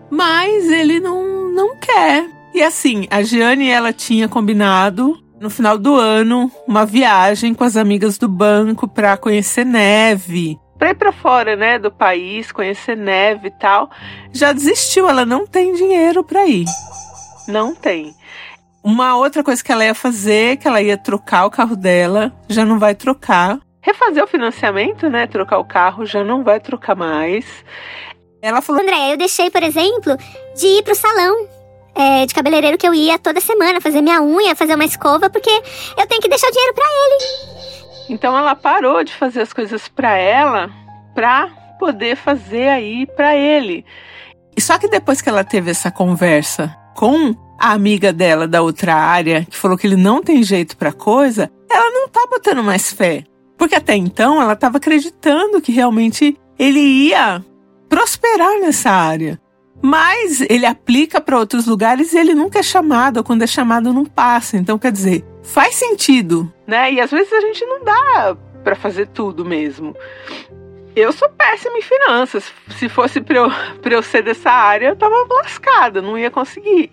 Mas 0.10 0.70
ele 0.72 1.00
não, 1.00 1.50
não 1.52 1.76
quer. 1.78 2.28
E 2.54 2.62
assim, 2.62 3.08
a 3.10 3.22
Giane 3.22 3.70
ela 3.70 3.92
tinha 3.92 4.28
combinado 4.28 5.18
no 5.40 5.50
final 5.50 5.78
do 5.78 5.96
ano 5.96 6.50
uma 6.68 6.86
viagem 6.86 7.54
com 7.54 7.64
as 7.64 7.76
amigas 7.76 8.18
do 8.18 8.28
banco 8.28 8.88
para 8.88 9.18
conhecer 9.18 9.66
neve 9.66 10.58
para 10.78 10.92
ir 10.92 10.96
para 10.96 11.12
fora, 11.12 11.56
né, 11.56 11.80
do 11.80 11.92
país, 11.92 12.52
conhecer 12.52 12.98
neve 12.98 13.48
e 13.48 13.52
tal, 13.52 13.90
já 14.32 14.52
desistiu, 14.52 15.10
ela 15.10 15.26
não 15.26 15.48
tem 15.48 15.74
dinheiro 15.74 16.24
para 16.24 16.46
ir. 16.46 16.66
Não 17.48 17.74
tem. 17.74 18.14
Uma 18.84 19.16
outra 19.16 19.44
coisa 19.44 19.64
que 19.64 19.72
ela 19.72 19.86
ia 19.86 19.96
fazer, 19.96 20.58
que 20.58 20.68
ela 20.68 20.82
ia 20.82 20.98
trocar 20.98 21.46
o 21.46 21.50
carro 21.50 21.76
dela, 21.76 22.32
já 22.48 22.66
não 22.66 22.78
vai 22.78 22.94
trocar. 22.94 23.60
Refazer 23.82 24.24
o 24.24 24.28
financiamento, 24.28 25.10
né, 25.10 25.28
trocar 25.28 25.60
o 25.60 25.66
carro, 25.66 26.06
já 26.06 26.24
não 26.24 26.44
vai 26.44 26.60
trocar 26.60 26.96
mais. 26.96 27.46
Ela 28.46 28.62
falou: 28.62 28.84
André, 28.84 29.12
eu 29.12 29.18
deixei, 29.18 29.50
por 29.50 29.64
exemplo, 29.64 30.16
de 30.56 30.68
ir 30.68 30.84
pro 30.84 30.94
salão 30.94 31.48
é, 31.96 32.28
de 32.28 32.34
cabeleireiro 32.36 32.78
que 32.78 32.88
eu 32.88 32.94
ia 32.94 33.18
toda 33.18 33.42
semana 33.42 33.82
fazer 33.82 34.04
minha 34.04 34.22
unha, 34.22 34.56
fazer 34.56 34.76
uma 34.76 34.86
escova, 34.86 35.32
porque 35.32 35.50
eu 35.50 36.06
tenho 36.06 36.22
que 36.22 36.30
deixar 36.30 36.48
o 36.48 36.52
dinheiro 36.52 36.76
para 36.76 36.86
ele. 36.86 37.24
Então 38.08 38.38
ela 38.38 38.56
parou 38.56 39.04
de 39.04 39.12
fazer 39.12 39.42
as 39.42 39.52
coisas 39.52 39.88
para 39.88 40.16
ela 40.16 40.70
para 41.16 41.48
poder 41.80 42.16
fazer 42.16 42.68
aí 42.68 43.08
para 43.08 43.36
ele. 43.36 43.84
E 44.56 44.62
só 44.62 44.78
que 44.78 44.88
depois 44.88 45.22
que 45.22 45.30
ela 45.30 45.44
teve 45.44 45.72
essa 45.72 45.90
conversa 45.90 46.76
com 46.96 47.34
a 47.60 47.72
amiga 47.72 48.14
dela 48.14 48.48
da 48.48 48.62
outra 48.62 48.94
área, 48.94 49.44
que 49.44 49.58
falou 49.58 49.76
que 49.76 49.88
ele 49.88 49.98
não 49.98 50.22
tem 50.22 50.44
jeito 50.44 50.78
para 50.78 50.94
coisa, 50.94 51.50
ela 51.68 51.90
não 51.90 52.08
tá 52.08 52.24
botando 52.30 52.64
mais 52.64 52.94
fé. 52.94 53.24
Porque 53.58 53.74
até 53.74 53.96
então 53.96 54.40
ela 54.40 54.54
estava 54.54 54.78
acreditando 54.78 55.60
que 55.60 55.72
realmente 55.72 56.38
ele 56.60 56.80
ia 56.80 57.44
prosperar 57.96 58.60
nessa 58.60 58.92
área. 58.92 59.40
Mas 59.82 60.42
ele 60.50 60.66
aplica 60.66 61.22
para 61.22 61.40
outros 61.40 61.66
lugares 61.66 62.12
e 62.12 62.18
ele 62.18 62.36
nunca 62.36 62.60
é 62.60 62.64
chamado, 62.64 63.24
quando 63.24 63.44
é 63.44 63.48
chamado 63.48 63.94
não 63.94 64.04
passa. 64.04 64.58
Então, 64.58 64.78
quer 64.78 64.92
dizer, 64.92 65.24
faz 65.42 65.76
sentido, 65.76 66.52
né? 66.68 66.92
E 66.92 67.00
às 67.00 67.10
vezes 67.10 67.32
a 67.32 67.40
gente 67.40 67.66
não 67.66 67.86
dá 67.86 68.36
para 68.66 68.76
fazer 68.76 69.08
tudo 69.08 69.46
mesmo. 69.46 69.96
Eu 70.94 71.14
sou 71.14 71.30
péssima 71.30 71.78
em 71.78 71.82
finanças. 71.82 72.52
Se 72.78 72.90
fosse 72.90 73.22
para 73.22 73.38
eu, 73.38 73.50
eu 73.86 74.04
ser 74.04 74.24
dessa 74.24 74.52
área, 74.52 74.90
eu 74.90 74.96
tava 74.98 75.16
lascada, 75.30 76.02
não 76.02 76.18
ia 76.18 76.30
conseguir. 76.30 76.92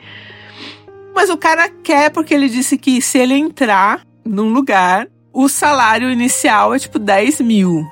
Mas 1.13 1.31
o 1.31 1.37
cara 1.37 1.69
quer 1.69 2.13
porque 2.13 2.33
ele 2.33 2.49
disse 2.49 2.79
que 2.79 3.03
se 3.03 3.19
ele 3.19 3.35
entrar 3.35 4.03
num 4.25 4.53
lugar, 4.53 5.09
o 5.33 5.49
salário 5.49 6.09
inicial 6.09 6.73
é 6.73 6.79
tipo 6.79 7.01
10 7.01 7.41
mil. 7.41 7.83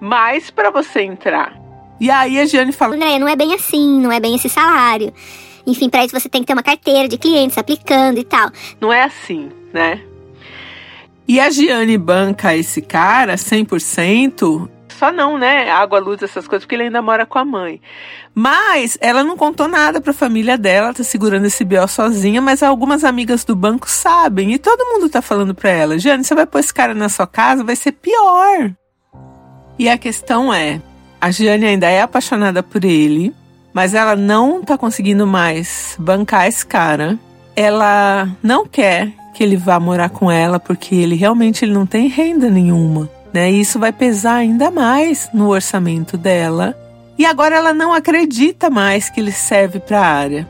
Mas 0.00 0.50
para 0.50 0.70
você 0.70 1.02
entrar 1.02 1.59
e 2.00 2.10
aí 2.10 2.40
a 2.40 2.46
Giane 2.46 2.72
fala: 2.72 2.96
André, 2.96 3.18
não 3.18 3.28
é 3.28 3.36
bem 3.36 3.54
assim, 3.54 4.00
não 4.00 4.10
é 4.10 4.18
bem 4.18 4.34
esse 4.34 4.48
salário. 4.48 5.12
Enfim, 5.66 5.90
para 5.90 6.04
isso 6.04 6.18
você 6.18 6.28
tem 6.28 6.40
que 6.40 6.46
ter 6.46 6.54
uma 6.54 6.62
carteira 6.62 7.06
de 7.06 7.18
clientes 7.18 7.58
aplicando 7.58 8.18
e 8.18 8.24
tal. 8.24 8.50
Não 8.80 8.92
é 8.92 9.04
assim, 9.04 9.50
né? 9.72 10.00
E 11.28 11.38
a 11.38 11.48
Giane 11.50 11.96
banca 11.96 12.56
esse 12.56 12.82
cara 12.82 13.36
100%, 13.36 14.68
Só 14.88 15.12
não, 15.12 15.38
né? 15.38 15.70
Água, 15.70 16.00
luz, 16.00 16.20
essas 16.22 16.48
coisas, 16.48 16.64
porque 16.64 16.74
ele 16.74 16.84
ainda 16.84 17.00
mora 17.00 17.24
com 17.24 17.38
a 17.38 17.44
mãe. 17.44 17.80
Mas 18.34 18.98
ela 19.00 19.22
não 19.22 19.36
contou 19.36 19.68
nada 19.68 20.00
para 20.00 20.10
a 20.10 20.14
família 20.14 20.58
dela, 20.58 20.92
tá 20.92 21.04
segurando 21.04 21.46
esse 21.46 21.64
BO 21.64 21.86
sozinha, 21.86 22.40
mas 22.40 22.62
algumas 22.62 23.04
amigas 23.04 23.44
do 23.44 23.54
banco 23.54 23.88
sabem 23.88 24.52
e 24.52 24.58
todo 24.58 24.84
mundo 24.92 25.08
tá 25.08 25.22
falando 25.22 25.54
para 25.54 25.70
ela: 25.70 25.98
Jane, 25.98 26.24
você 26.24 26.34
vai 26.34 26.46
pôr 26.46 26.58
esse 26.58 26.74
cara 26.74 26.94
na 26.94 27.08
sua 27.08 27.26
casa, 27.26 27.62
vai 27.62 27.76
ser 27.76 27.92
pior. 27.92 28.72
E 29.78 29.88
a 29.88 29.96
questão 29.96 30.52
é: 30.52 30.82
a 31.20 31.30
Jane 31.30 31.66
ainda 31.66 31.88
é 31.88 32.00
apaixonada 32.00 32.62
por 32.62 32.84
ele, 32.84 33.34
mas 33.72 33.94
ela 33.94 34.16
não 34.16 34.62
tá 34.62 34.78
conseguindo 34.78 35.26
mais 35.26 35.94
bancar 35.98 36.46
esse 36.46 36.64
cara. 36.64 37.18
Ela 37.54 38.28
não 38.42 38.66
quer 38.66 39.12
que 39.34 39.42
ele 39.42 39.56
vá 39.56 39.78
morar 39.78 40.08
com 40.08 40.30
ela 40.30 40.58
porque 40.58 40.94
ele 40.94 41.14
realmente 41.14 41.64
ele 41.64 41.72
não 41.72 41.86
tem 41.86 42.08
renda 42.08 42.48
nenhuma, 42.48 43.08
né? 43.32 43.50
E 43.50 43.60
isso 43.60 43.78
vai 43.78 43.92
pesar 43.92 44.36
ainda 44.36 44.70
mais 44.70 45.28
no 45.32 45.48
orçamento 45.48 46.16
dela 46.16 46.76
e 47.18 47.26
agora 47.26 47.56
ela 47.56 47.74
não 47.74 47.92
acredita 47.92 48.70
mais 48.70 49.10
que 49.10 49.20
ele 49.20 49.32
serve 49.32 49.78
para 49.78 50.00
a 50.00 50.06
área. 50.06 50.48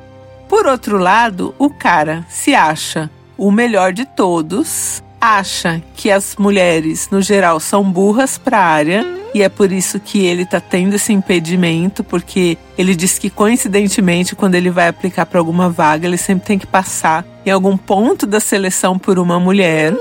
Por 0.48 0.66
outro 0.66 0.98
lado, 0.98 1.54
o 1.58 1.68
cara 1.68 2.24
se 2.28 2.54
acha 2.54 3.10
o 3.36 3.50
melhor 3.50 3.92
de 3.92 4.04
todos, 4.04 5.02
acha 5.20 5.82
que 5.94 6.10
as 6.10 6.36
mulheres 6.36 7.08
no 7.10 7.20
geral 7.20 7.58
são 7.58 7.82
burras 7.84 8.38
para 8.38 8.58
a 8.58 8.64
área 8.64 9.19
e 9.34 9.42
é 9.42 9.48
por 9.48 9.70
isso 9.70 10.00
que 10.00 10.24
ele 10.26 10.42
está 10.42 10.60
tendo 10.60 10.94
esse 10.94 11.12
impedimento, 11.12 12.02
porque 12.02 12.58
ele 12.76 12.94
diz 12.94 13.18
que 13.18 13.30
coincidentemente 13.30 14.34
quando 14.34 14.54
ele 14.54 14.70
vai 14.70 14.88
aplicar 14.88 15.26
para 15.26 15.38
alguma 15.38 15.68
vaga, 15.68 16.06
ele 16.06 16.16
sempre 16.16 16.46
tem 16.46 16.58
que 16.58 16.66
passar 16.66 17.24
em 17.44 17.50
algum 17.50 17.76
ponto 17.76 18.26
da 18.26 18.40
seleção 18.40 18.98
por 18.98 19.18
uma 19.18 19.38
mulher. 19.38 19.94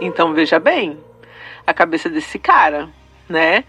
Então 0.00 0.34
veja 0.34 0.58
bem, 0.58 0.98
a 1.66 1.72
cabeça 1.72 2.08
desse 2.08 2.38
cara, 2.38 2.88
né? 3.28 3.64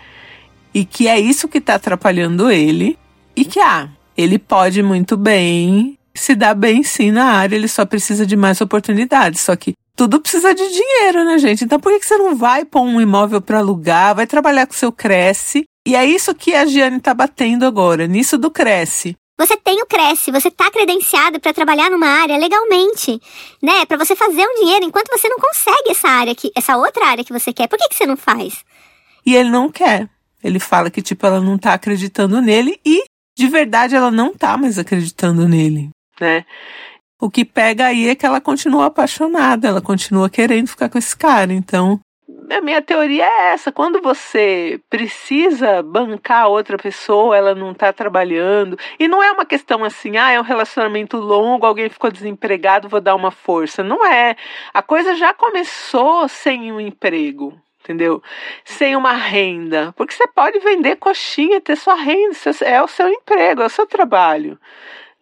e 0.73 0.83
que 0.83 1.07
é 1.07 1.19
isso 1.19 1.47
que 1.47 1.59
está 1.59 1.75
atrapalhando 1.75 2.49
ele 2.49 2.97
e 3.35 3.45
que 3.45 3.59
ah, 3.59 3.87
ele 4.17 4.39
pode 4.39 4.81
muito 4.81 5.15
bem 5.15 5.97
se 6.15 6.35
dar 6.35 6.53
bem 6.53 6.83
sim 6.83 7.11
na 7.11 7.25
área, 7.25 7.55
ele 7.55 7.67
só 7.67 7.85
precisa 7.85 8.25
de 8.25 8.35
mais 8.35 8.61
oportunidades. 8.61 9.41
Só 9.41 9.55
que 9.55 9.75
tudo 9.95 10.19
precisa 10.19 10.53
de 10.53 10.67
dinheiro, 10.67 11.23
né, 11.23 11.37
gente? 11.37 11.63
Então 11.63 11.79
por 11.79 11.91
que 11.97 12.05
você 12.05 12.17
não 12.17 12.35
vai 12.35 12.65
pôr 12.65 12.81
um 12.81 12.99
imóvel 12.99 13.41
para 13.41 13.59
alugar, 13.59 14.15
vai 14.15 14.27
trabalhar 14.27 14.65
com 14.65 14.73
o 14.73 14.77
seu 14.77 14.91
Cresce? 14.91 15.63
E 15.85 15.95
é 15.95 16.05
isso 16.05 16.33
que 16.33 16.55
a 16.55 16.65
Giane 16.65 16.97
está 16.97 17.13
batendo 17.13 17.65
agora, 17.65 18.07
nisso 18.07 18.37
do 18.37 18.49
Cresce. 18.49 19.15
Você 19.37 19.57
tem 19.57 19.81
o 19.81 19.85
Cresce, 19.85 20.31
você 20.31 20.47
está 20.47 20.69
credenciado 20.69 21.39
para 21.39 21.53
trabalhar 21.53 21.89
numa 21.89 22.07
área 22.07 22.37
legalmente, 22.37 23.19
né? 23.61 23.85
Para 23.85 23.97
você 23.97 24.15
fazer 24.15 24.45
um 24.45 24.61
dinheiro 24.61 24.85
enquanto 24.85 25.09
você 25.09 25.27
não 25.27 25.37
consegue 25.37 25.89
essa 25.89 26.07
área 26.07 26.35
que, 26.35 26.51
essa 26.55 26.77
outra 26.77 27.07
área 27.07 27.23
que 27.23 27.33
você 27.33 27.51
quer. 27.51 27.67
Por 27.67 27.77
que, 27.77 27.89
que 27.89 27.95
você 27.95 28.05
não 28.05 28.15
faz? 28.15 28.63
E 29.25 29.35
ele 29.35 29.49
não 29.49 29.71
quer. 29.71 30.07
Ele 30.43 30.59
fala 30.59 30.91
que, 30.91 31.01
tipo, 31.01 31.25
ela 31.25 31.41
não 31.41 31.57
tá 31.57 31.73
acreditando 31.73 32.41
nele 32.41 32.79
e, 32.85 33.03
de 33.35 33.47
verdade, 33.47 33.95
ela 33.95 34.11
não 34.11 34.35
tá 34.35 34.55
mais 34.55 34.77
acreditando 34.77 35.47
nele, 35.47 35.89
né? 36.21 36.45
O 37.21 37.29
que 37.29 37.45
pega 37.45 37.87
aí 37.87 38.09
é 38.09 38.15
que 38.15 38.25
ela 38.25 38.41
continua 38.41 38.87
apaixonada, 38.87 39.67
ela 39.67 39.81
continua 39.81 40.29
querendo 40.29 40.67
ficar 40.67 40.89
com 40.89 40.97
esse 40.97 41.15
cara. 41.15 41.53
Então, 41.53 41.99
a 42.49 42.61
minha 42.61 42.81
teoria 42.81 43.25
é 43.25 43.53
essa: 43.53 43.71
quando 43.71 44.01
você 44.01 44.79
precisa 44.89 45.81
bancar 45.81 46.47
outra 46.47 46.77
pessoa, 46.77 47.35
ela 47.37 47.55
não 47.55 47.73
tá 47.73 47.91
trabalhando. 47.93 48.77
E 48.99 49.07
não 49.07 49.21
é 49.23 49.31
uma 49.31 49.45
questão 49.45 49.83
assim, 49.83 50.17
ah, 50.17 50.31
é 50.31 50.39
um 50.39 50.43
relacionamento 50.43 51.17
longo, 51.17 51.65
alguém 51.65 51.89
ficou 51.89 52.11
desempregado, 52.11 52.89
vou 52.89 53.01
dar 53.01 53.15
uma 53.15 53.31
força. 53.31 53.83
Não 53.83 54.05
é. 54.05 54.35
A 54.73 54.81
coisa 54.81 55.15
já 55.15 55.33
começou 55.33 56.27
sem 56.27 56.71
um 56.71 56.79
emprego 56.79 57.57
entendeu? 57.83 58.23
Sem 58.63 58.95
uma 58.95 59.11
renda. 59.11 59.93
Porque 59.97 60.13
você 60.13 60.25
pode 60.27 60.57
vender 60.59 60.95
coxinha, 60.95 61.59
ter 61.59 61.75
sua 61.75 61.95
renda, 61.95 62.33
é 62.61 62.81
o 62.81 62.87
seu 62.87 63.09
emprego, 63.09 63.61
é 63.61 63.65
o 63.65 63.69
seu 63.69 63.85
trabalho, 63.85 64.57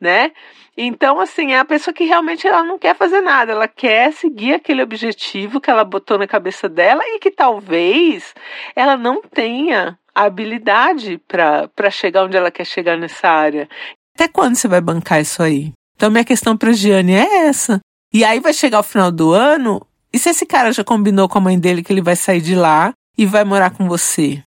né? 0.02 0.32
Então, 0.76 1.20
assim, 1.20 1.52
é 1.52 1.60
a 1.60 1.66
pessoa 1.66 1.94
que 1.94 2.06
realmente 2.06 2.48
ela 2.48 2.64
não 2.64 2.80
quer 2.80 2.96
fazer 2.96 3.22
nada, 3.22 3.52
ela 3.52 3.68
quer 3.68 4.12
seguir 4.12 4.54
aquele 4.54 4.82
objetivo 4.82 5.62
que 5.62 5.70
ela 5.70 5.84
botou 5.84 6.18
na 6.18 6.26
cabeça 6.26 6.68
dela 6.68 7.04
e 7.06 7.20
que 7.20 7.30
talvez 7.30 8.34
ela 8.76 8.98
não 8.98 9.22
tenha 9.22 9.98
a 10.16 10.24
habilidade 10.24 11.22
para 11.28 11.92
chegar 11.92 12.24
onde 12.24 12.36
ela 12.36 12.50
quer 12.50 12.66
chegar 12.66 12.98
nessa 12.98 13.30
área. 13.30 13.70
Até 14.16 14.28
quando 14.28 14.56
você 14.56 14.68
vai 14.68 14.82
bancar 14.82 15.22
isso 15.22 15.44
aí? 15.44 15.72
Então, 15.96 16.10
minha 16.10 16.26
questão 16.26 16.58
para 16.58 16.74
Giane 16.74 17.14
é 17.14 17.48
essa. 17.48 17.80
E 18.14 18.26
aí 18.26 18.40
vai 18.40 18.54
chegar 18.54 18.80
o 18.80 18.84
final 18.84 19.12
do 19.12 19.32
ano, 19.32 19.86
e 20.12 20.20
se 20.20 20.30
esse 20.30 20.46
cara 20.46 20.74
já 20.74 20.84
combinou 20.84 21.30
com 21.30 21.38
a 21.38 21.42
mãe 21.42 21.58
dele 21.58 21.84
que 21.84 21.94
ele 21.94 22.02
vai 22.02 22.16
sair 22.16 22.42
de 22.42 22.56
lá 22.56 22.92
e 23.18 23.26
vai 23.26 23.44
morar 23.44 23.70
com 23.70 23.88
você? 23.88 24.44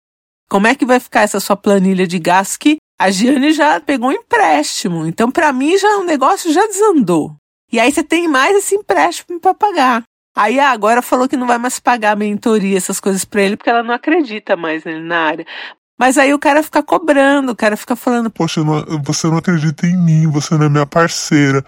Como 0.49 0.67
é 0.67 0.75
que 0.75 0.85
vai 0.85 0.99
ficar 0.99 1.21
essa 1.21 1.39
sua 1.39 1.55
planilha 1.55 2.05
de 2.05 2.19
gastos 2.19 2.57
que 2.57 2.77
a 2.99 3.09
Giane 3.09 3.51
já 3.51 3.79
pegou 3.79 4.09
um 4.09 4.13
empréstimo? 4.13 5.05
Então, 5.05 5.31
para 5.31 5.51
mim, 5.51 5.77
já 5.77 5.97
o 5.97 6.03
negócio 6.03 6.51
já 6.51 6.65
desandou. 6.67 7.35
E 7.71 7.79
aí 7.79 7.91
você 7.91 8.03
tem 8.03 8.27
mais 8.27 8.55
esse 8.55 8.75
empréstimo 8.75 9.39
para 9.39 9.53
pagar. 9.53 10.03
Aí 10.35 10.59
ah, 10.59 10.71
agora 10.71 11.01
falou 11.01 11.27
que 11.27 11.37
não 11.37 11.47
vai 11.47 11.57
mais 11.57 11.79
pagar 11.79 12.17
mentoria, 12.17 12.77
essas 12.77 12.99
coisas 12.99 13.23
para 13.23 13.41
ele, 13.41 13.57
porque 13.57 13.69
ela 13.69 13.83
não 13.83 13.93
acredita 13.93 14.55
mais 14.55 14.83
nele 14.83 15.01
na 15.01 15.19
área. 15.19 15.45
Mas 15.97 16.17
aí 16.17 16.33
o 16.33 16.39
cara 16.39 16.63
fica 16.63 16.81
cobrando, 16.81 17.51
o 17.51 17.55
cara 17.55 17.77
fica 17.77 17.95
falando: 17.95 18.29
Poxa, 18.29 18.61
você 19.03 19.27
não 19.27 19.37
acredita 19.37 19.85
em 19.85 19.97
mim, 19.97 20.29
você 20.29 20.57
não 20.57 20.65
é 20.65 20.69
minha 20.69 20.85
parceira. 20.85 21.63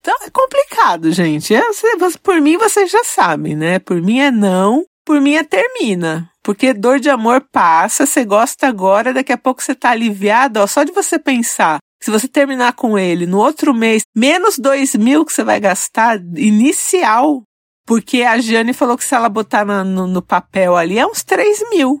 Então 0.00 0.16
é 0.24 0.30
complicado, 0.30 1.12
gente. 1.12 1.54
É, 1.54 1.62
você, 1.72 2.18
por 2.22 2.40
mim 2.40 2.56
vocês 2.56 2.90
já 2.90 3.04
sabem, 3.04 3.54
né? 3.54 3.78
Por 3.78 4.00
mim 4.00 4.20
é 4.20 4.30
não, 4.30 4.84
por 5.04 5.20
mim 5.20 5.34
é 5.34 5.44
termina. 5.44 6.31
Porque 6.42 6.74
dor 6.74 6.98
de 6.98 7.08
amor 7.08 7.46
passa, 7.52 8.04
você 8.04 8.24
gosta 8.24 8.66
agora, 8.66 9.12
daqui 9.12 9.32
a 9.32 9.38
pouco 9.38 9.62
você 9.62 9.74
tá 9.74 9.90
aliviado, 9.90 10.60
ó, 10.60 10.66
só 10.66 10.82
de 10.82 10.92
você 10.92 11.18
pensar. 11.18 11.78
Se 12.02 12.10
você 12.10 12.26
terminar 12.26 12.72
com 12.72 12.98
ele 12.98 13.26
no 13.26 13.38
outro 13.38 13.72
mês, 13.72 14.02
menos 14.14 14.58
dois 14.58 14.96
mil 14.96 15.24
que 15.24 15.32
você 15.32 15.44
vai 15.44 15.60
gastar 15.60 16.18
inicial, 16.36 17.42
porque 17.86 18.22
a 18.22 18.38
Jane 18.38 18.72
falou 18.72 18.96
que 18.98 19.04
se 19.04 19.14
ela 19.14 19.28
botar 19.28 19.64
no, 19.64 19.84
no, 19.84 20.06
no 20.08 20.22
papel 20.22 20.76
ali 20.76 20.98
é 20.98 21.06
uns 21.06 21.22
três 21.22 21.62
mil. 21.70 22.00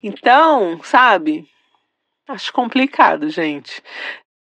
Então, 0.00 0.80
sabe? 0.84 1.44
Acho 2.28 2.52
complicado, 2.52 3.28
gente. 3.28 3.82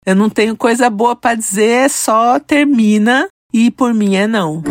Eu 0.06 0.16
não 0.16 0.30
tenho 0.30 0.58
coisa 0.58 0.90
boa 0.90 1.16
para 1.16 1.36
dizer, 1.36 1.90
só 1.90 2.40
termina 2.40 3.28
e 3.54 3.72
por 3.72 3.94
mim 3.94 4.16
é 4.16 4.28
não. 4.28 4.62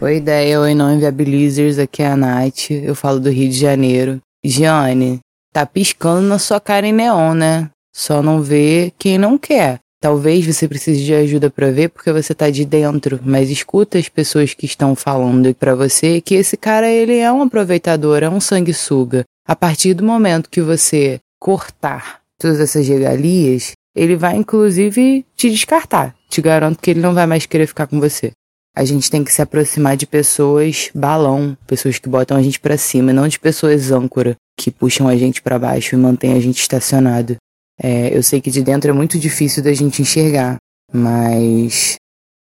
Oi, 0.00 0.18
ideia, 0.18 0.60
oi, 0.60 0.76
não 0.76 0.94
inviabilizers, 0.94 1.76
aqui 1.76 2.04
é 2.04 2.06
a 2.06 2.16
Nath, 2.16 2.70
eu 2.70 2.94
falo 2.94 3.18
do 3.18 3.30
Rio 3.30 3.48
de 3.48 3.58
Janeiro. 3.58 4.20
Giane, 4.44 5.18
tá 5.52 5.66
piscando 5.66 6.22
na 6.22 6.38
sua 6.38 6.60
cara 6.60 6.86
em 6.86 6.92
neon, 6.92 7.34
né? 7.34 7.68
Só 7.92 8.22
não 8.22 8.40
vê 8.40 8.92
quem 8.96 9.18
não 9.18 9.36
quer. 9.36 9.80
Talvez 10.00 10.46
você 10.46 10.68
precise 10.68 11.04
de 11.04 11.12
ajuda 11.12 11.50
para 11.50 11.72
ver 11.72 11.88
porque 11.88 12.12
você 12.12 12.32
tá 12.32 12.48
de 12.48 12.64
dentro, 12.64 13.18
mas 13.24 13.50
escuta 13.50 13.98
as 13.98 14.08
pessoas 14.08 14.54
que 14.54 14.66
estão 14.66 14.94
falando 14.94 15.52
para 15.52 15.74
você 15.74 16.20
que 16.20 16.36
esse 16.36 16.56
cara 16.56 16.88
ele 16.88 17.16
é 17.16 17.32
um 17.32 17.42
aproveitador, 17.42 18.22
é 18.22 18.28
um 18.28 18.40
sanguessuga. 18.40 19.24
A 19.48 19.56
partir 19.56 19.94
do 19.94 20.04
momento 20.04 20.48
que 20.48 20.62
você 20.62 21.18
cortar 21.40 22.20
todas 22.38 22.60
essas 22.60 22.86
regalias, 22.86 23.72
ele 23.96 24.14
vai 24.14 24.36
inclusive 24.36 25.26
te 25.34 25.50
descartar. 25.50 26.14
Te 26.30 26.40
garanto 26.40 26.78
que 26.80 26.92
ele 26.92 27.00
não 27.00 27.14
vai 27.14 27.26
mais 27.26 27.46
querer 27.46 27.66
ficar 27.66 27.88
com 27.88 27.98
você. 27.98 28.30
A 28.78 28.84
gente 28.84 29.10
tem 29.10 29.24
que 29.24 29.32
se 29.32 29.42
aproximar 29.42 29.96
de 29.96 30.06
pessoas 30.06 30.88
balão, 30.94 31.58
pessoas 31.66 31.98
que 31.98 32.08
botam 32.08 32.36
a 32.36 32.42
gente 32.42 32.60
para 32.60 32.78
cima, 32.78 33.12
não 33.12 33.26
de 33.26 33.36
pessoas 33.36 33.90
âncora 33.90 34.36
que 34.56 34.70
puxam 34.70 35.08
a 35.08 35.16
gente 35.16 35.42
para 35.42 35.58
baixo 35.58 35.96
e 35.96 35.98
mantêm 35.98 36.34
a 36.34 36.40
gente 36.40 36.60
estacionado. 36.60 37.34
É, 37.82 38.16
eu 38.16 38.22
sei 38.22 38.40
que 38.40 38.52
de 38.52 38.62
dentro 38.62 38.88
é 38.88 38.92
muito 38.92 39.18
difícil 39.18 39.64
da 39.64 39.72
gente 39.72 40.00
enxergar, 40.00 40.58
mas 40.92 41.96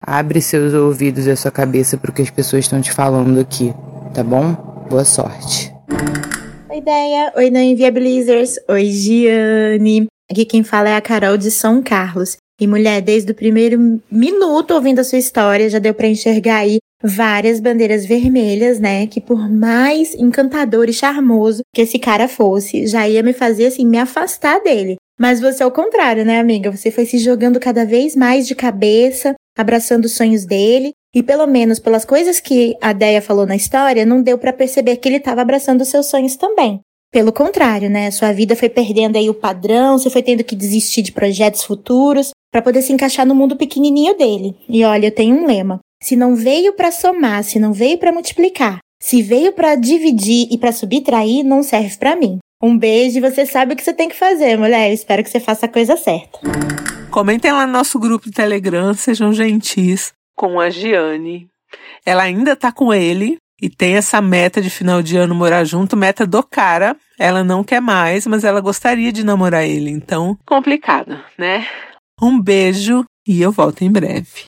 abre 0.00 0.40
seus 0.40 0.72
ouvidos 0.72 1.26
e 1.26 1.30
a 1.30 1.36
sua 1.36 1.50
cabeça 1.50 1.98
para 1.98 2.10
o 2.10 2.14
que 2.14 2.22
as 2.22 2.30
pessoas 2.30 2.64
estão 2.64 2.80
te 2.80 2.92
falando 2.92 3.38
aqui, 3.38 3.74
tá 4.14 4.24
bom? 4.24 4.54
Boa 4.88 5.04
sorte. 5.04 5.70
Oi, 6.70 6.78
ideia. 6.78 7.30
Oi, 7.36 7.50
não 7.50 7.60
inviabilizers. 7.60 8.58
Oi, 8.70 8.86
Giane. 8.86 10.06
Aqui 10.30 10.46
quem 10.46 10.64
fala 10.64 10.88
é 10.88 10.96
a 10.96 11.02
Carol 11.02 11.36
de 11.36 11.50
São 11.50 11.82
Carlos. 11.82 12.38
E 12.62 12.66
mulher, 12.68 13.02
desde 13.02 13.32
o 13.32 13.34
primeiro 13.34 14.00
minuto 14.08 14.72
ouvindo 14.72 15.00
a 15.00 15.04
sua 15.04 15.18
história, 15.18 15.68
já 15.68 15.80
deu 15.80 15.92
para 15.92 16.06
enxergar 16.06 16.58
aí 16.58 16.78
várias 17.02 17.58
bandeiras 17.58 18.06
vermelhas, 18.06 18.78
né? 18.78 19.04
Que 19.08 19.20
por 19.20 19.50
mais 19.50 20.14
encantador 20.14 20.88
e 20.88 20.92
charmoso 20.92 21.62
que 21.74 21.82
esse 21.82 21.98
cara 21.98 22.28
fosse, 22.28 22.86
já 22.86 23.08
ia 23.08 23.20
me 23.20 23.32
fazer 23.32 23.66
assim 23.66 23.84
me 23.84 23.98
afastar 23.98 24.60
dele. 24.62 24.94
Mas 25.18 25.40
você 25.40 25.64
é 25.64 25.66
o 25.66 25.72
contrário, 25.72 26.24
né, 26.24 26.38
amiga? 26.38 26.70
Você 26.70 26.92
foi 26.92 27.04
se 27.04 27.18
jogando 27.18 27.58
cada 27.58 27.84
vez 27.84 28.14
mais 28.14 28.46
de 28.46 28.54
cabeça, 28.54 29.34
abraçando 29.58 30.04
os 30.04 30.12
sonhos 30.12 30.44
dele, 30.44 30.92
e 31.12 31.20
pelo 31.20 31.48
menos 31.48 31.80
pelas 31.80 32.04
coisas 32.04 32.38
que 32.38 32.76
a 32.80 32.92
Deia 32.92 33.20
falou 33.20 33.44
na 33.44 33.56
história, 33.56 34.06
não 34.06 34.22
deu 34.22 34.38
para 34.38 34.52
perceber 34.52 34.98
que 34.98 35.08
ele 35.08 35.16
estava 35.16 35.42
abraçando 35.42 35.80
os 35.80 35.88
seus 35.88 36.06
sonhos 36.06 36.36
também. 36.36 36.80
Pelo 37.12 37.30
contrário, 37.30 37.90
né? 37.90 38.10
Sua 38.10 38.32
vida 38.32 38.56
foi 38.56 38.70
perdendo 38.70 39.18
aí 39.18 39.28
o 39.28 39.34
padrão, 39.34 39.98
você 39.98 40.08
foi 40.08 40.22
tendo 40.22 40.42
que 40.42 40.56
desistir 40.56 41.02
de 41.02 41.12
projetos 41.12 41.62
futuros 41.62 42.30
para 42.50 42.62
poder 42.62 42.80
se 42.80 42.90
encaixar 42.90 43.26
no 43.26 43.34
mundo 43.34 43.54
pequenininho 43.54 44.16
dele. 44.16 44.56
E 44.66 44.82
olha, 44.82 45.08
eu 45.08 45.14
tenho 45.14 45.36
um 45.36 45.46
lema: 45.46 45.78
se 46.02 46.16
não 46.16 46.34
veio 46.34 46.72
para 46.72 46.90
somar, 46.90 47.44
se 47.44 47.58
não 47.58 47.70
veio 47.70 47.98
para 47.98 48.12
multiplicar, 48.12 48.78
Se 48.98 49.20
veio 49.20 49.52
para 49.52 49.74
dividir 49.74 50.48
e 50.50 50.56
para 50.56 50.72
subtrair, 50.72 51.44
não 51.44 51.62
serve 51.62 51.98
para 51.98 52.16
mim. 52.16 52.38
Um 52.62 52.78
beijo 52.78 53.18
e 53.18 53.20
você 53.20 53.44
sabe 53.44 53.74
o 53.74 53.76
que 53.76 53.82
você 53.82 53.92
tem 53.92 54.08
que 54.08 54.16
fazer, 54.16 54.56
mulher. 54.56 54.90
espero 54.90 55.22
que 55.22 55.28
você 55.28 55.40
faça 55.40 55.66
a 55.66 55.68
coisa 55.68 55.96
certa. 55.96 56.38
Comentem 57.10 57.52
lá 57.52 57.66
no 57.66 57.72
nosso 57.72 57.98
grupo 57.98 58.26
do 58.26 58.32
Telegram, 58.32 58.94
sejam 58.94 59.34
gentis 59.34 60.12
com 60.34 60.58
a 60.58 60.70
Giane. 60.70 61.48
Ela 62.06 62.22
ainda 62.22 62.56
tá 62.56 62.72
com 62.72 62.92
ele 62.94 63.36
e 63.62 63.70
tem 63.70 63.94
essa 63.94 64.20
meta 64.20 64.60
de 64.60 64.68
final 64.68 65.00
de 65.00 65.16
ano 65.16 65.36
morar 65.36 65.62
junto, 65.62 65.96
meta 65.96 66.26
do 66.26 66.42
cara. 66.42 66.96
Ela 67.16 67.44
não 67.44 67.62
quer 67.62 67.80
mais, 67.80 68.26
mas 68.26 68.42
ela 68.42 68.60
gostaria 68.60 69.12
de 69.12 69.24
namorar 69.24 69.64
ele. 69.64 69.88
Então, 69.88 70.36
complicado, 70.44 71.16
né? 71.38 71.64
Um 72.20 72.42
beijo 72.42 73.04
e 73.26 73.40
eu 73.40 73.50
volto 73.52 73.82
em 73.82 73.92
breve. 73.92 74.46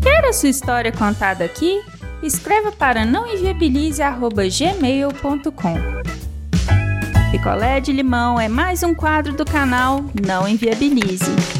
Quer 0.00 0.24
a 0.24 0.32
sua 0.32 0.48
história 0.48 0.92
contada 0.92 1.44
aqui? 1.44 1.82
Escreva 2.22 2.70
para 2.70 3.04
nãoenviabilize.gmail.com 3.04 5.74
Picolé 7.32 7.80
de 7.80 7.92
limão 7.92 8.40
é 8.40 8.48
mais 8.48 8.84
um 8.84 8.94
quadro 8.94 9.32
do 9.32 9.44
canal 9.44 10.04
Não 10.24 10.46
Enviabilize. 10.48 11.57